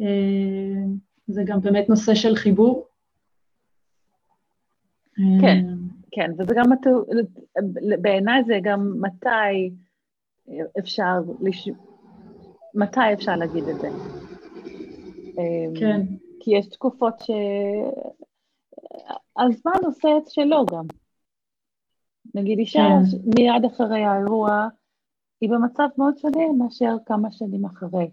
אה, 0.00 0.84
זה 1.26 1.42
גם 1.46 1.60
באמת 1.60 1.88
נושא 1.88 2.14
של 2.14 2.36
חיבור. 2.36 2.86
כן, 5.40 5.64
כן, 6.10 6.30
וזה 6.38 6.54
גם, 6.54 6.70
בעיניי 8.00 8.44
זה 8.44 8.58
גם 8.62 8.92
מתי 9.00 9.70
אפשר, 10.78 11.20
לש... 11.40 11.68
מתי 12.74 13.12
אפשר 13.12 13.36
להגיד 13.36 13.64
את 13.64 13.80
זה. 13.80 13.88
כן. 15.80 16.00
כי 16.40 16.50
יש 16.56 16.66
תקופות 16.66 17.20
ש... 17.20 17.30
הזמן 19.38 19.84
עושה 19.84 20.08
את 20.18 20.30
שלו 20.30 20.66
גם. 20.66 20.84
נגיד 22.34 22.58
אישה 22.58 22.80
כן. 22.80 23.18
מיד 23.36 23.64
אחרי 23.66 24.04
האירוע, 24.04 24.68
היא 25.40 25.50
במצב 25.50 25.88
מאוד 25.98 26.18
שונה 26.18 26.52
מאשר 26.58 26.96
כמה 27.06 27.32
שנים 27.32 27.64
אחרי. 27.64 28.10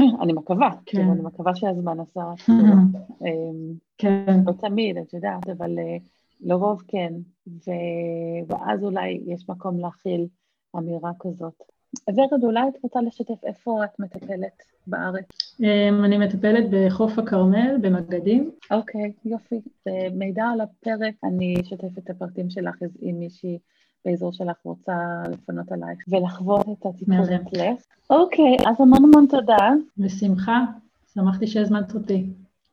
אני 0.22 0.32
מקווה, 0.32 0.70
כן. 0.70 0.76
כאילו, 0.84 1.12
אני 1.12 1.22
מקווה 1.22 1.54
שהזמן 1.54 2.00
עשה 2.00 2.20
אמ, 3.24 3.74
כן. 3.98 4.40
לא 4.46 4.52
תמיד, 4.52 4.96
את 4.96 5.14
יודעת, 5.14 5.48
אבל 5.48 5.78
אה, 5.78 5.96
לרוב 6.40 6.82
כן. 6.88 7.12
ואז 8.48 8.84
אולי 8.84 9.20
יש 9.26 9.48
מקום 9.48 9.78
להכיל 9.78 10.26
אמירה 10.76 11.10
כזאת. 11.20 11.75
ורד, 12.08 12.44
אולי 12.44 12.68
את 12.68 12.74
רוצה 12.82 13.00
לשתף 13.00 13.44
איפה 13.44 13.84
את 13.84 14.00
מטפלת 14.00 14.62
בארץ? 14.86 15.24
אמ, 15.60 16.04
אני 16.04 16.18
מטפלת 16.18 16.64
בחוף 16.70 17.18
הכרמל, 17.18 17.76
במגדים. 17.80 18.50
אוקיי, 18.70 19.12
יופי. 19.24 19.60
מידע 20.12 20.44
על 20.44 20.60
הפרק, 20.60 21.14
אני 21.24 21.54
אשתף 21.60 21.98
את 21.98 22.10
הפרטים 22.10 22.50
שלך 22.50 22.76
אם 23.02 23.16
מישהי 23.18 23.58
באזור 24.04 24.32
שלך 24.32 24.56
רוצה 24.64 25.22
לפנות 25.30 25.72
עלייך 25.72 25.98
ולחוות 26.08 26.60
את 26.60 26.86
הטיפול 26.86 27.14
אצלך. 27.14 27.84
אוקיי, 28.10 28.56
אז 28.66 28.80
המון 28.80 29.04
המון 29.04 29.26
תודה. 29.30 29.70
בשמחה, 29.98 30.64
שמחתי 31.14 31.46
שהזמנת 31.46 31.94
אותי. 31.94 32.26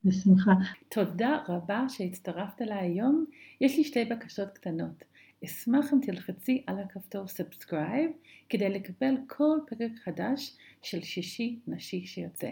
בשמחה. 0.06 0.52
תודה 0.90 1.38
רבה 1.48 1.86
שהצטרפת 1.90 2.62
אליי 2.62 2.78
היום. 2.78 3.26
יש 3.62 3.78
לי 3.78 3.84
שתי 3.84 4.06
בקשות 4.06 4.50
קטנות. 4.50 5.04
אשמח 5.46 5.94
אם 5.94 6.00
תלחצי 6.02 6.64
על 6.68 6.80
הכפתור 6.80 7.28
subscribe 7.28 8.12
כדי 8.50 8.70
לקבל 8.70 9.16
כל 9.28 9.60
פרק 9.68 9.92
חדש 10.04 10.58
של 10.82 11.02
שישי 11.02 11.60
נשי 11.68 12.06
שיוצא, 12.06 12.52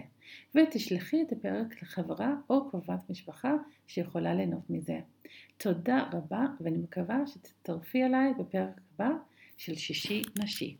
ותשלחי 0.55 1.21
את 1.21 1.31
הפרק 1.31 1.81
לחברה 1.81 2.35
או 2.49 2.69
קרובת 2.69 3.09
משפחה 3.09 3.53
שיכולה 3.87 4.33
ליהנות 4.33 4.69
מזה. 4.69 4.99
תודה 5.57 6.09
רבה 6.11 6.45
ואני 6.61 6.77
מקווה 6.77 7.27
שתצטרפי 7.27 8.03
אליי 8.03 8.33
בפרק 8.39 8.81
הבא 8.93 9.09
של 9.57 9.75
שישי 9.75 10.21
נשי. 10.43 10.77